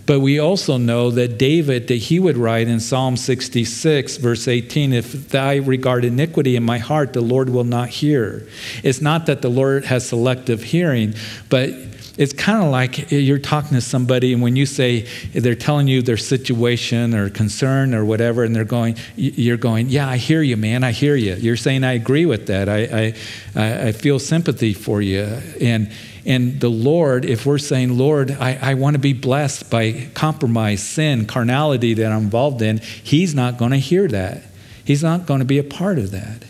[0.07, 4.93] But we also know that David, that he would write in Psalm 66, verse 18,
[4.93, 8.47] if I regard iniquity in my heart, the Lord will not hear.
[8.83, 11.15] It's not that the Lord has selective hearing,
[11.49, 11.71] but
[12.17, 16.01] it's kind of like you're talking to somebody, and when you say they're telling you
[16.01, 20.57] their situation or concern or whatever, and they're going, you're going, yeah, I hear you,
[20.57, 21.35] man, I hear you.
[21.35, 22.69] You're saying I agree with that.
[22.69, 23.15] I,
[23.57, 25.23] I, I feel sympathy for you,
[25.61, 25.91] and
[26.27, 30.83] and the Lord, if we're saying, Lord, I, I want to be blessed by compromise,
[30.83, 34.43] sin, carnality that I'm involved in, He's not going to hear that.
[34.85, 36.45] He's not going to be a part of that.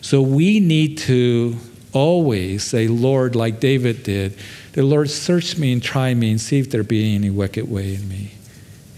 [0.00, 1.56] So we need to
[1.92, 4.36] always say, Lord, like David did,
[4.72, 7.94] the Lord, search me and try me and see if there be any wicked way
[7.94, 8.32] in me.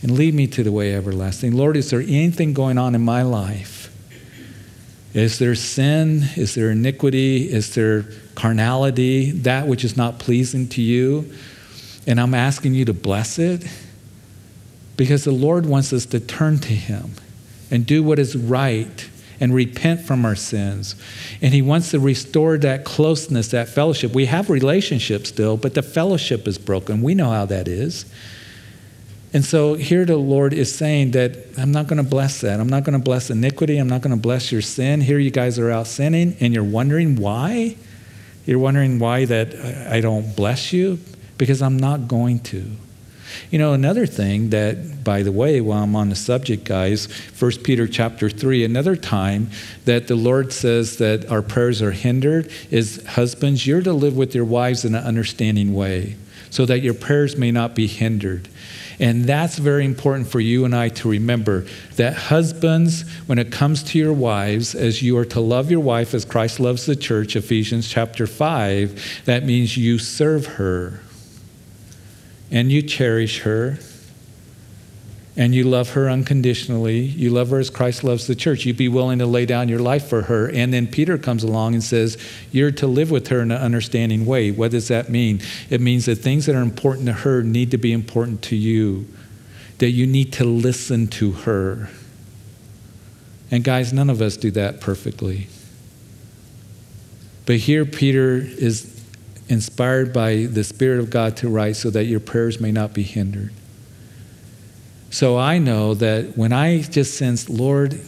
[0.02, 1.54] And lead me to the way everlasting.
[1.54, 3.80] Lord, is there anything going on in my life?
[5.12, 6.24] Is there sin?
[6.36, 7.52] Is there iniquity?
[7.52, 9.30] Is there carnality?
[9.32, 11.32] That which is not pleasing to you?
[12.06, 13.66] And I'm asking you to bless it
[14.96, 17.12] because the Lord wants us to turn to Him
[17.70, 19.09] and do what is right
[19.40, 20.94] and repent from our sins.
[21.40, 24.12] And He wants to restore that closeness, that fellowship.
[24.12, 27.02] We have relationships still, but the fellowship is broken.
[27.02, 28.04] We know how that is.
[29.32, 32.58] And so here the Lord is saying that I'm not going to bless that.
[32.60, 33.78] I'm not going to bless iniquity.
[33.78, 35.00] I'm not going to bless your sin.
[35.00, 37.76] Here you guys are out sinning, and you're wondering why?
[38.44, 39.54] You're wondering why that
[39.88, 40.98] I don't bless you?
[41.38, 42.70] Because I'm not going to.
[43.50, 47.06] You know, another thing that, by the way, while I'm on the subject, guys,
[47.38, 49.50] 1 Peter chapter 3, another time
[49.84, 54.34] that the Lord says that our prayers are hindered is husbands, you're to live with
[54.34, 56.16] your wives in an understanding way
[56.50, 58.48] so that your prayers may not be hindered.
[58.98, 61.64] And that's very important for you and I to remember
[61.96, 66.12] that husbands, when it comes to your wives, as you are to love your wife
[66.12, 71.00] as Christ loves the church, Ephesians chapter 5, that means you serve her
[72.50, 73.78] and you cherish her
[75.36, 76.98] and you love her unconditionally.
[76.98, 78.66] You love her as Christ loves the church.
[78.66, 80.50] You'd be willing to lay down your life for her.
[80.50, 82.18] And then Peter comes along and says,
[82.50, 84.50] You're to live with her in an understanding way.
[84.50, 85.40] What does that mean?
[85.70, 89.06] It means that things that are important to her need to be important to you,
[89.78, 91.88] that you need to listen to her.
[93.50, 95.46] And guys, none of us do that perfectly.
[97.46, 98.99] But here, Peter is
[99.50, 103.02] inspired by the Spirit of God to write so that your prayers may not be
[103.02, 103.52] hindered.
[105.10, 108.00] So I know that when I just sense, Lord,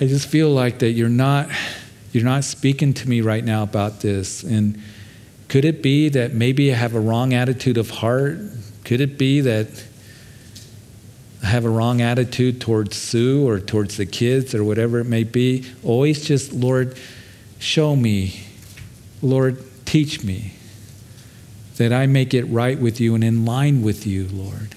[0.00, 1.48] I just feel like that you're not
[2.12, 4.42] you're not speaking to me right now about this.
[4.42, 4.78] And
[5.48, 8.38] could it be that maybe I have a wrong attitude of heart?
[8.84, 9.68] Could it be that
[11.42, 15.24] I have a wrong attitude towards Sue or towards the kids or whatever it may
[15.24, 15.64] be?
[15.82, 16.98] Always just, Lord,
[17.58, 18.44] show me
[19.22, 20.54] Lord, teach me
[21.76, 24.74] that I may get right with you and in line with you, Lord.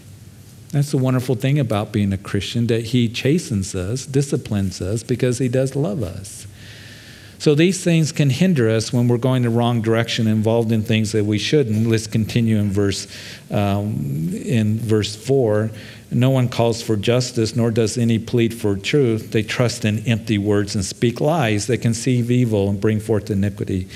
[0.72, 5.38] That's the wonderful thing about being a Christian, that He chastens us, disciplines us, because
[5.38, 6.48] He does love us.
[7.40, 11.14] So these things can hinder us when we're going the wrong direction, involved in things
[11.14, 11.88] that we shouldn't.
[11.88, 13.08] Let's continue in verse
[13.50, 15.72] um, in verse four.
[16.12, 19.32] No one calls for justice, nor does any plead for truth.
[19.32, 21.68] They trust in empty words and speak lies.
[21.68, 23.88] They conceive evil and bring forth iniquity.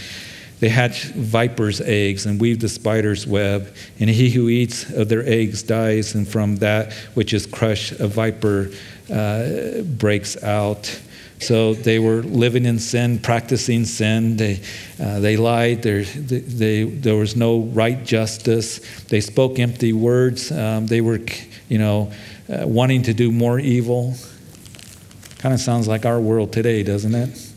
[0.60, 5.26] They hatch vipers' eggs and weave the spider's web, and he who eats of their
[5.26, 8.70] eggs dies, and from that which is crushed, a viper
[9.12, 11.00] uh, breaks out.
[11.40, 14.36] So they were living in sin, practicing sin.
[14.36, 14.60] They,
[15.02, 15.82] uh, they lied.
[15.84, 18.80] They, they, there was no right justice.
[19.06, 20.52] They spoke empty words.
[20.52, 21.22] Um, they were,
[21.70, 22.12] you know,
[22.50, 24.16] uh, wanting to do more evil.
[25.38, 27.49] Kind of sounds like our world today, doesn't it?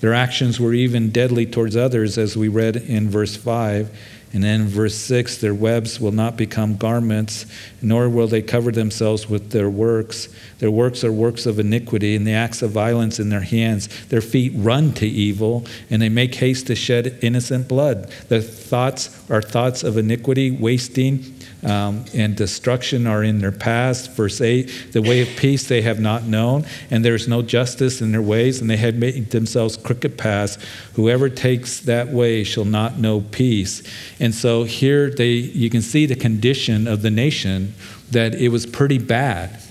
[0.00, 3.90] Their actions were even deadly towards others, as we read in verse 5.
[4.32, 7.46] And then verse 6 their webs will not become garments,
[7.82, 10.28] nor will they cover themselves with their works.
[10.60, 13.88] Their works are works of iniquity, and the acts of violence in their hands.
[14.06, 18.08] Their feet run to evil, and they make haste to shed innocent blood.
[18.28, 24.12] Their thoughts are thoughts of iniquity, wasting, um, and destruction are in their past.
[24.12, 28.00] Verse 8 the way of peace they have not known, and there is no justice
[28.00, 30.58] in their ways, and they have made themselves crooked paths.
[30.94, 33.82] Whoever takes that way shall not know peace.
[34.18, 37.74] And so here they, you can see the condition of the nation
[38.10, 39.62] that it was pretty bad.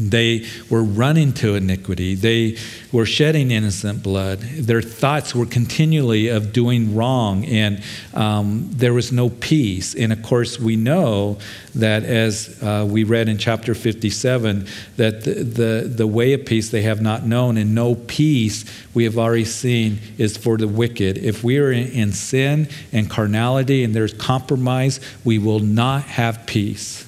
[0.00, 2.14] They were running to iniquity.
[2.14, 2.56] They
[2.92, 4.40] were shedding innocent blood.
[4.40, 7.82] Their thoughts were continually of doing wrong, and
[8.14, 9.94] um, there was no peace.
[9.94, 11.38] And of course, we know
[11.74, 16.70] that as uh, we read in chapter 57, that the, the, the way of peace
[16.70, 21.18] they have not known, and no peace we have already seen is for the wicked.
[21.18, 26.46] If we are in, in sin and carnality and there's compromise, we will not have
[26.46, 27.04] peace.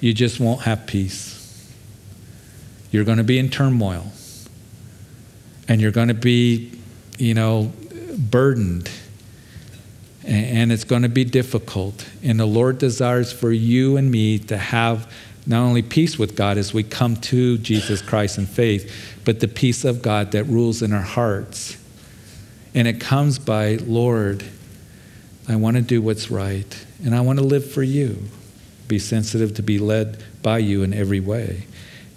[0.00, 1.35] You just won't have peace.
[2.90, 4.12] You're going to be in turmoil.
[5.68, 6.72] And you're going to be,
[7.18, 7.72] you know,
[8.16, 8.90] burdened.
[10.24, 12.08] And it's going to be difficult.
[12.22, 15.10] And the Lord desires for you and me to have
[15.46, 19.48] not only peace with God as we come to Jesus Christ in faith, but the
[19.48, 21.78] peace of God that rules in our hearts.
[22.74, 24.44] And it comes by, Lord,
[25.48, 28.24] I want to do what's right, and I want to live for you.
[28.88, 31.66] Be sensitive to be led by you in every way.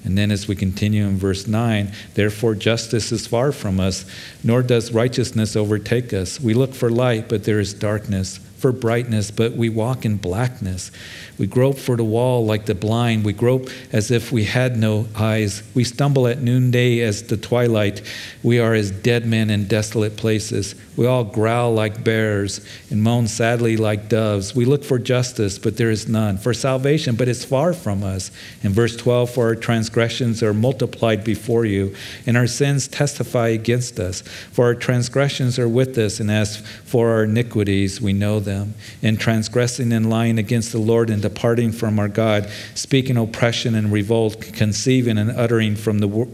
[0.03, 4.05] And then as we continue in verse 9, therefore justice is far from us,
[4.43, 6.39] nor does righteousness overtake us.
[6.39, 10.91] We look for light, but there is darkness for brightness, but we walk in blackness.
[11.37, 13.23] We grope for the wall like the blind.
[13.23, 15.63] We grope as if we had no eyes.
[15.73, 18.01] We stumble at noonday as the twilight.
[18.43, 20.75] We are as dead men in desolate places.
[20.97, 24.53] We all growl like bears and moan sadly like doves.
[24.53, 26.37] We look for justice, but there is none.
[26.37, 28.29] For salvation, but it's far from us.
[28.61, 31.95] In verse 12, for our transgressions are multiplied before you,
[32.25, 34.21] and our sins testify against us.
[34.51, 38.73] For our transgressions are with us, and as for our iniquities, we know them them
[39.01, 43.91] in transgressing and lying against the Lord and departing from our God, speaking oppression and
[43.91, 46.27] revolt, conceiving and uttering from the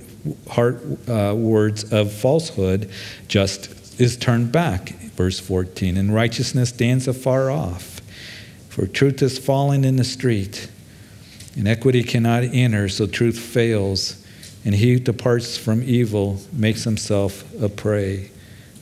[0.49, 2.89] heart uh, words of falsehood,
[3.27, 4.89] just is turned back.
[5.15, 8.01] Verse 14, and righteousness stands afar off,
[8.69, 10.69] for truth is falling in the street,
[11.55, 14.21] and equity cannot enter, so truth fails.
[14.65, 18.31] And he who departs from evil makes himself a prey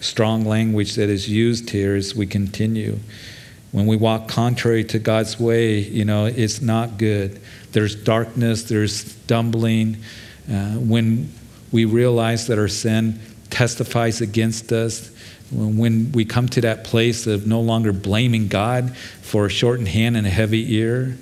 [0.03, 2.99] strong language that is used here as we continue.
[3.71, 7.39] When we walk contrary to God's way, you know, it's not good.
[7.71, 9.97] There's darkness, there's stumbling.
[10.51, 11.31] Uh, when
[11.71, 15.09] we realize that our sin testifies against us,
[15.51, 20.17] when we come to that place of no longer blaming God for a shortened hand
[20.17, 21.17] and a heavy ear,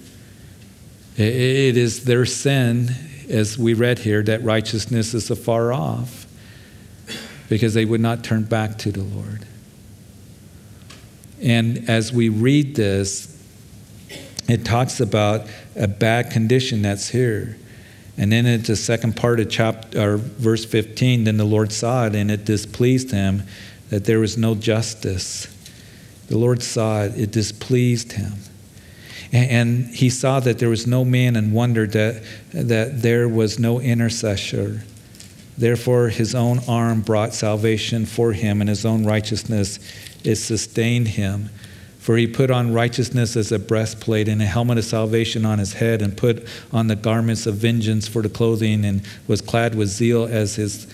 [1.17, 2.89] it is their sin,
[3.29, 6.20] as we read here, that righteousness is afar off
[7.51, 9.45] because they would not turn back to the Lord.
[11.43, 13.37] And as we read this,
[14.47, 17.57] it talks about a bad condition that's here.
[18.17, 22.15] And then it's the second part of chapter verse 15, then the Lord saw it
[22.15, 23.43] and it displeased him
[23.89, 25.53] that there was no justice.
[26.29, 28.31] The Lord saw it, it displeased him.
[29.33, 32.23] And he saw that there was no man and wondered that,
[32.53, 34.83] that there was no intercessor.
[35.57, 39.79] Therefore, his own arm brought salvation for him, and his own righteousness
[40.23, 41.49] it sustained him.
[41.99, 45.73] For he put on righteousness as a breastplate and a helmet of salvation on his
[45.73, 49.89] head, and put on the garments of vengeance for the clothing, and was clad with
[49.89, 50.87] zeal as his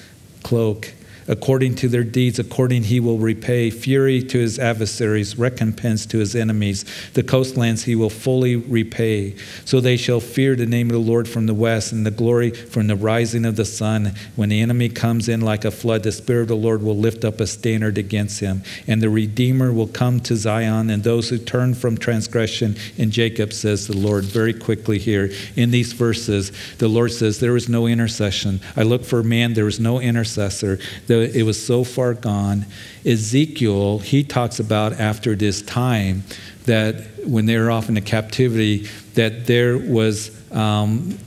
[0.43, 0.93] cloak.
[1.27, 6.35] According to their deeds, according he will repay fury to his adversaries, recompense to his
[6.35, 6.85] enemies.
[7.13, 9.35] The coastlands he will fully repay.
[9.65, 12.51] So they shall fear the name of the Lord from the west and the glory
[12.51, 14.13] from the rising of the sun.
[14.35, 17.25] When the enemy comes in like a flood, the Spirit of the Lord will lift
[17.25, 18.63] up a standard against him.
[18.87, 23.51] And the Redeemer will come to Zion, and those who turn from transgression in Jacob,
[23.51, 24.23] says the Lord.
[24.23, 28.61] Very quickly here in these verses, the Lord says, There is no intercession.
[28.75, 30.79] I look for man, there is no intercessor.
[31.07, 32.65] The it was so far gone.
[33.05, 36.23] Ezekiel, he talks about after this time
[36.65, 36.95] that
[37.25, 41.17] when they were off into captivity, that there was um,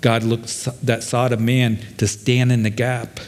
[0.00, 3.20] God looked that sought a man to stand in the gap.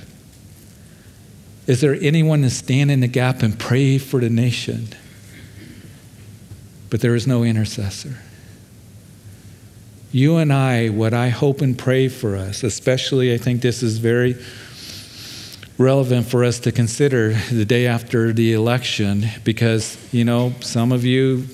[1.67, 4.89] Is there anyone to stand in the gap and pray for the nation?
[6.89, 8.19] But there is no intercessor.
[10.13, 13.99] You and I, what I hope and pray for us, especially I think this is
[13.99, 14.35] very
[15.81, 21.07] relevant for us to consider the day after the election because, you know, some of
[21.07, 21.47] you,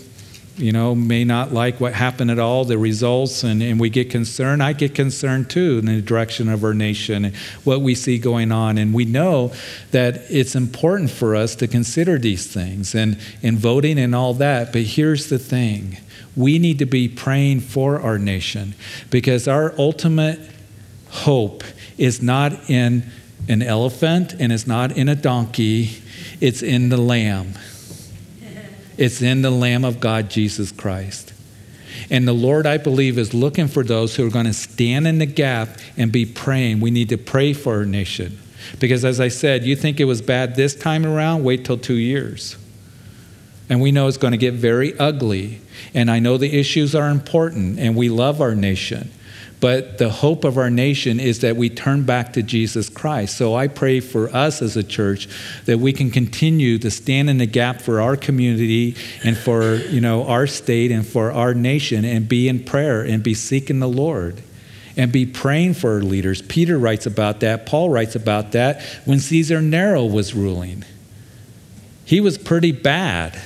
[0.57, 4.11] you know, may not like what happened at all, the results, and, and we get
[4.11, 4.65] concerned.
[4.65, 8.51] I get concerned too in the direction of our nation and what we see going
[8.51, 8.79] on.
[8.79, 9.53] And we know
[9.93, 14.73] that it's important for us to consider these things and, and voting and all that.
[14.73, 15.99] But here's the thing
[16.35, 18.75] we need to be praying for our nation
[19.09, 20.41] because our ultimate
[21.11, 21.63] hope
[21.97, 23.09] is not in
[23.49, 26.03] an elephant and it's not in a donkey,
[26.41, 27.55] it's in the Lamb.
[28.99, 31.35] It's in the Lamb of God, Jesus Christ.
[32.11, 35.19] And the Lord, I believe, is looking for those who are going to stand in
[35.19, 36.81] the gap and be praying.
[36.81, 38.39] We need to pray for our nation.
[38.79, 41.95] Because as I said, you think it was bad this time around, wait till two
[41.95, 42.57] years.
[43.69, 45.61] And we know it's going to get very ugly.
[45.95, 49.11] And I know the issues are important, and we love our nation.
[49.59, 53.37] But the hope of our nation is that we turn back to Jesus Christ.
[53.39, 55.29] So I pray for us as a church
[55.65, 60.01] that we can continue to stand in the gap for our community and for, you
[60.01, 63.89] know, our state and for our nation and be in prayer and be seeking the
[63.89, 64.43] Lord
[64.95, 66.43] and be praying for our leaders.
[66.43, 67.65] Peter writes about that.
[67.65, 70.85] Paul writes about that when Caesar Nero was ruling.
[72.05, 73.41] He was pretty bad.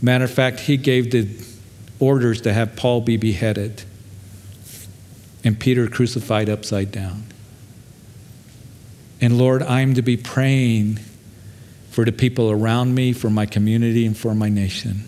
[0.00, 1.28] Matter of fact, he gave the
[1.98, 3.84] orders to have Paul be beheaded
[5.44, 7.24] and Peter crucified upside down.
[9.20, 10.98] And Lord, I'm to be praying
[11.90, 15.04] for the people around me, for my community, and for my nation.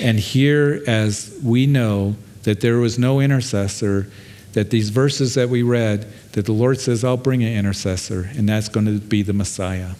[0.00, 4.10] And here, as we know that there was no intercessor,
[4.52, 8.48] that these verses that we read, that the Lord says, I'll bring an intercessor, and
[8.48, 9.92] that's going to be the Messiah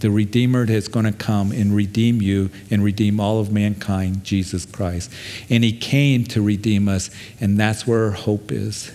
[0.00, 4.66] the Redeemer that's going to come and redeem you and redeem all of mankind, Jesus
[4.66, 5.10] Christ.
[5.48, 8.92] And He came to redeem us, and that's where our hope is.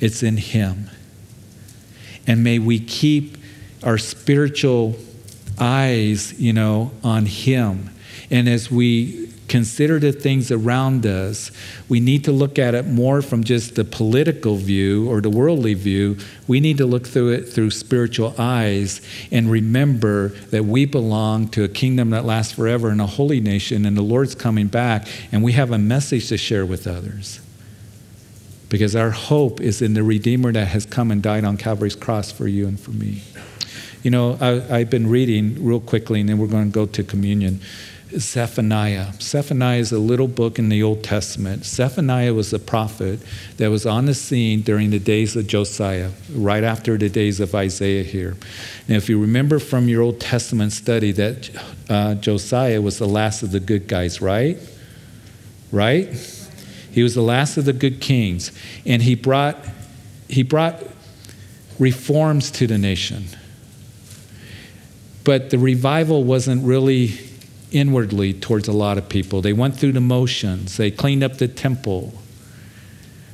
[0.00, 0.90] It's in Him.
[2.26, 3.36] And may we keep
[3.82, 4.96] our spiritual
[5.58, 7.90] eyes, you know, on Him.
[8.30, 11.50] And as we consider the things around us,
[11.86, 15.74] we need to look at it more from just the political view or the worldly
[15.74, 16.16] view.
[16.48, 21.64] We need to look through it through spiritual eyes and remember that we belong to
[21.64, 25.44] a kingdom that lasts forever and a holy nation, and the Lord's coming back, and
[25.44, 27.38] we have a message to share with others.
[28.70, 32.32] Because our hope is in the Redeemer that has come and died on Calvary's cross
[32.32, 33.20] for you and for me.
[34.02, 37.04] You know, I, have been reading real quickly, and then we're going to go to
[37.04, 37.60] communion.
[38.18, 39.12] Zephaniah.
[39.20, 41.64] Zephaniah is a little book in the Old Testament.
[41.64, 43.20] Zephaniah was a prophet
[43.56, 47.54] that was on the scene during the days of Josiah, right after the days of
[47.54, 48.36] Isaiah here.
[48.86, 51.50] And if you remember from your Old Testament study that
[51.88, 54.58] uh, Josiah was the last of the good guys, right?
[55.70, 56.08] Right?
[56.90, 58.52] He was the last of the good kings.
[58.84, 59.56] And he brought,
[60.28, 60.82] he brought
[61.78, 63.24] reforms to the nation.
[65.24, 67.18] But the revival wasn't really
[67.74, 69.40] inwardly towards a lot of people.
[69.42, 72.14] They went through the motions, they cleaned up the temple.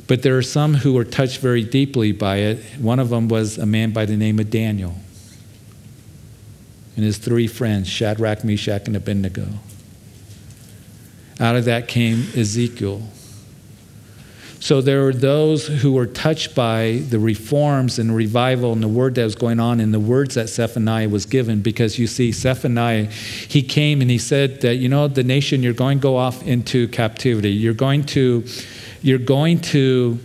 [0.06, 2.64] But there are some who were touched very deeply by it.
[2.78, 4.94] One of them was a man by the name of Daniel
[6.98, 9.46] and his three friends, Shadrach, Meshach, and Abednego.
[11.38, 13.02] Out of that came Ezekiel.
[14.60, 19.14] So there were those who were touched by the reforms and revival and the word
[19.14, 21.62] that was going on and the words that Zephaniah was given.
[21.62, 25.72] Because you see, Zephaniah, he came and he said that, you know, the nation, you're
[25.72, 27.50] going to go off into captivity.
[27.50, 28.44] You're going to,
[29.00, 30.18] you're going to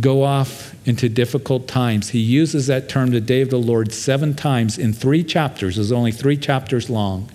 [0.00, 2.10] go off into difficult times.
[2.10, 5.76] He uses that term, the day of the Lord, seven times in three chapters.
[5.76, 7.30] It's only three chapters long.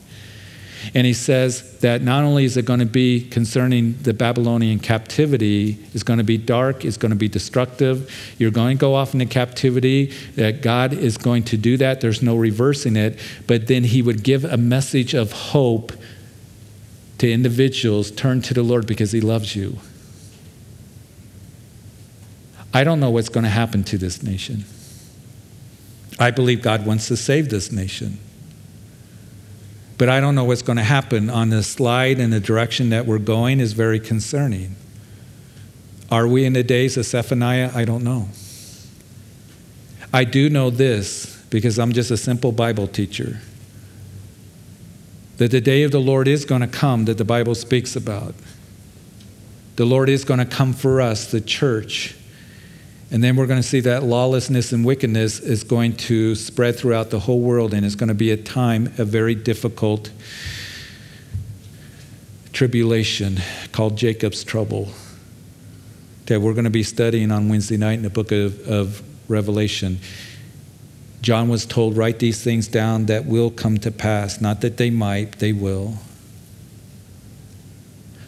[0.93, 5.79] And he says that not only is it going to be concerning the Babylonian captivity,
[5.93, 8.13] it's going to be dark, it's going to be destructive.
[8.37, 12.01] You're going to go off into captivity, that God is going to do that.
[12.01, 13.19] There's no reversing it.
[13.47, 15.93] But then he would give a message of hope
[17.19, 19.77] to individuals turn to the Lord because he loves you.
[22.73, 24.65] I don't know what's going to happen to this nation.
[26.19, 28.19] I believe God wants to save this nation.
[29.97, 33.05] But I don't know what's going to happen on the slide and the direction that
[33.05, 34.75] we're going is very concerning.
[36.11, 37.71] Are we in the days of Zephaniah?
[37.73, 38.29] I don't know.
[40.11, 43.39] I do know this because I'm just a simple Bible teacher
[45.37, 48.35] that the day of the Lord is going to come that the Bible speaks about.
[49.75, 52.15] The Lord is going to come for us, the church.
[53.13, 57.11] And then we're going to see that lawlessness and wickedness is going to spread throughout
[57.11, 60.09] the whole world, and it's going to be a time of very difficult
[62.53, 63.37] tribulation
[63.71, 64.89] called Jacob's trouble
[66.25, 69.99] that we're going to be studying on Wednesday night in the book of, of Revelation.
[71.21, 74.41] John was told, Write these things down that will come to pass.
[74.41, 75.99] Not that they might, they will.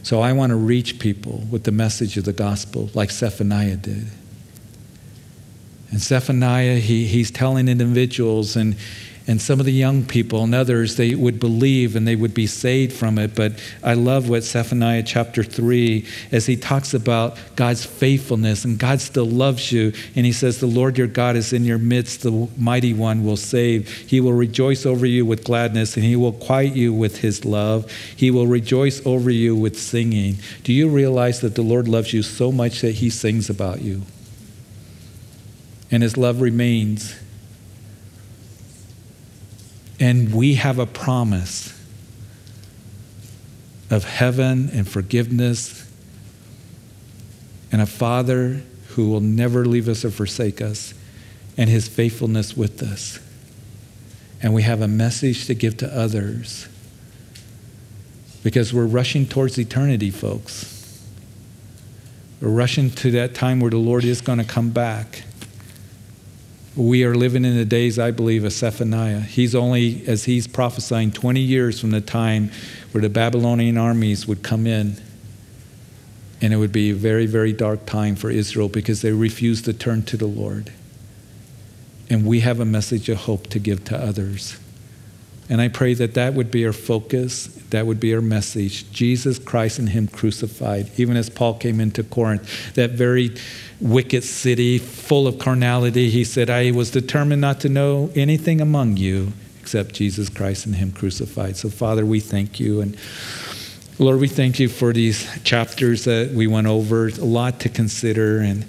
[0.04, 4.10] So I want to reach people with the message of the gospel like Zephaniah did.
[5.92, 8.76] And Zephaniah, he, he's telling individuals and,
[9.28, 12.46] and some of the young people and others, they would believe and they would be
[12.46, 13.34] saved from it.
[13.34, 19.02] But I love what Zephaniah chapter 3, as he talks about God's faithfulness and God
[19.02, 19.94] still loves you.
[20.16, 23.38] And he says, The Lord your God is in your midst, the mighty one will
[23.38, 23.90] save.
[23.90, 27.92] He will rejoice over you with gladness and he will quiet you with his love.
[28.16, 30.38] He will rejoice over you with singing.
[30.64, 34.04] Do you realize that the Lord loves you so much that he sings about you?
[35.92, 37.16] And his love remains.
[40.00, 41.72] And we have a promise
[43.90, 45.90] of heaven and forgiveness
[47.72, 50.94] and a Father who will never leave us or forsake us
[51.58, 53.20] and his faithfulness with us.
[54.42, 56.68] And we have a message to give to others
[58.44, 61.04] because we're rushing towards eternity, folks.
[62.42, 65.24] We're rushing to that time where the Lord is going to come back.
[66.76, 69.22] We are living in the days, I believe, of Zephaniah.
[69.22, 72.52] He's only, as he's prophesying, 20 years from the time
[72.92, 74.98] where the Babylonian armies would come in.
[76.42, 79.74] And it would be a very, very dark time for Israel because they refused to
[79.74, 80.74] turn to the Lord.
[82.10, 84.58] And we have a message of hope to give to others.
[85.48, 88.92] And I pray that that would be our focus, that would be our message.
[88.92, 90.90] Jesus Christ and Him crucified.
[90.98, 93.36] Even as Paul came into Corinth, that very
[93.80, 98.98] wicked city full of carnality, he said, I was determined not to know anything among
[98.98, 101.58] you except Jesus Christ and Him crucified.
[101.58, 102.82] So, Father, we thank you.
[102.82, 102.98] And
[104.00, 108.40] Lord, we thank you for these chapters that we went over, a lot to consider.
[108.40, 108.66] And,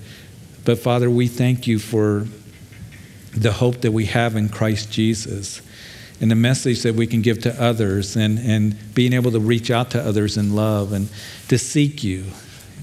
[0.64, 2.26] but, Father, we thank you for
[3.34, 5.62] the hope that we have in Christ Jesus
[6.20, 9.70] and the message that we can give to others and, and being able to reach
[9.70, 11.08] out to others in love and
[11.48, 12.24] to seek you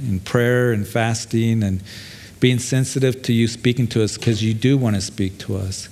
[0.07, 1.81] in prayer and fasting and
[2.39, 5.89] being sensitive to you speaking to us because you do want to speak to us.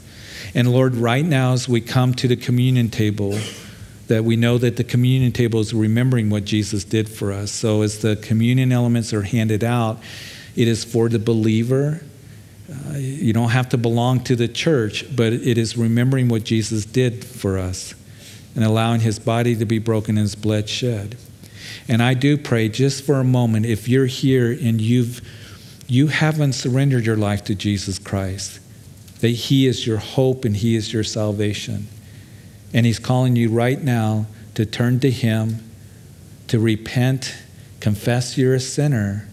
[0.53, 3.39] And Lord, right now as we come to the communion table,
[4.07, 7.51] that we know that the communion table is remembering what Jesus did for us.
[7.51, 9.99] So as the communion elements are handed out,
[10.55, 12.01] it is for the believer
[12.72, 16.86] uh, you don't have to belong to the church, but it is remembering what Jesus
[16.86, 17.93] did for us
[18.55, 21.17] and allowing his body to be broken and his blood shed.
[21.88, 25.22] And I do pray just for a moment if you're here and you've
[25.88, 28.61] you haven't surrendered your life to Jesus Christ,
[29.19, 31.89] that he is your hope and he is your salvation.
[32.74, 35.69] And he's calling you right now to turn to him,
[36.47, 37.36] to repent,
[37.82, 39.28] confess you're a sinner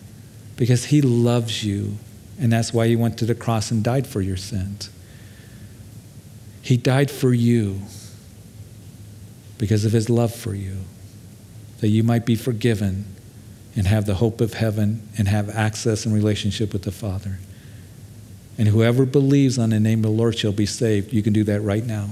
[0.57, 1.97] because he loves you
[2.41, 4.91] and that's why he went to the cross and died for your sins.
[6.62, 7.80] He died for you
[9.59, 10.76] because of his love for you,
[11.80, 13.07] that you might be forgiven
[13.74, 17.39] and have the hope of heaven and have access and relationship with the Father.
[18.57, 21.12] And whoever believes on the name of the Lord shall be saved.
[21.12, 22.11] You can do that right now.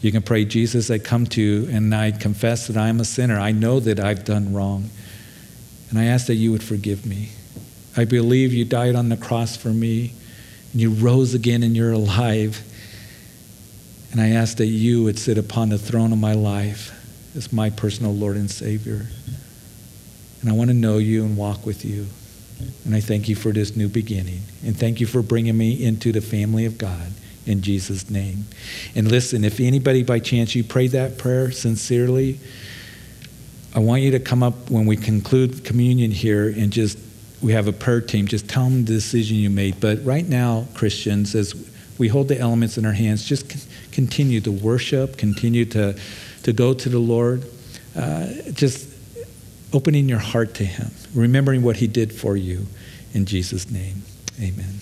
[0.00, 3.04] You can pray, Jesus, I come to you and I confess that I am a
[3.04, 3.38] sinner.
[3.38, 4.90] I know that I've done wrong.
[5.90, 7.30] And I ask that you would forgive me.
[7.98, 10.12] I believe you died on the cross for me
[10.72, 12.62] and you rose again and you're alive.
[14.12, 16.94] And I ask that you would sit upon the throne of my life
[17.36, 19.06] as my personal Lord and Savior.
[20.40, 22.06] And I want to know you and walk with you.
[22.84, 24.42] And I thank you for this new beginning.
[24.64, 27.12] And thank you for bringing me into the family of God.
[27.48, 28.44] in Jesus' name.
[28.94, 32.38] And listen, if anybody by chance you prayed that prayer sincerely,
[33.74, 36.98] I want you to come up when we conclude communion here and just,
[37.42, 39.80] we have a prayer team, just tell them the decision you made.
[39.80, 41.54] But right now, Christians, as
[41.98, 43.56] we hold the elements in our hands, just
[43.92, 45.98] continue to worship, continue to,
[46.42, 47.44] to go to the Lord,
[47.96, 48.88] uh, just
[49.72, 52.66] opening your heart to Him, remembering what He did for you.
[53.14, 54.02] In Jesus' name,
[54.40, 54.74] amen.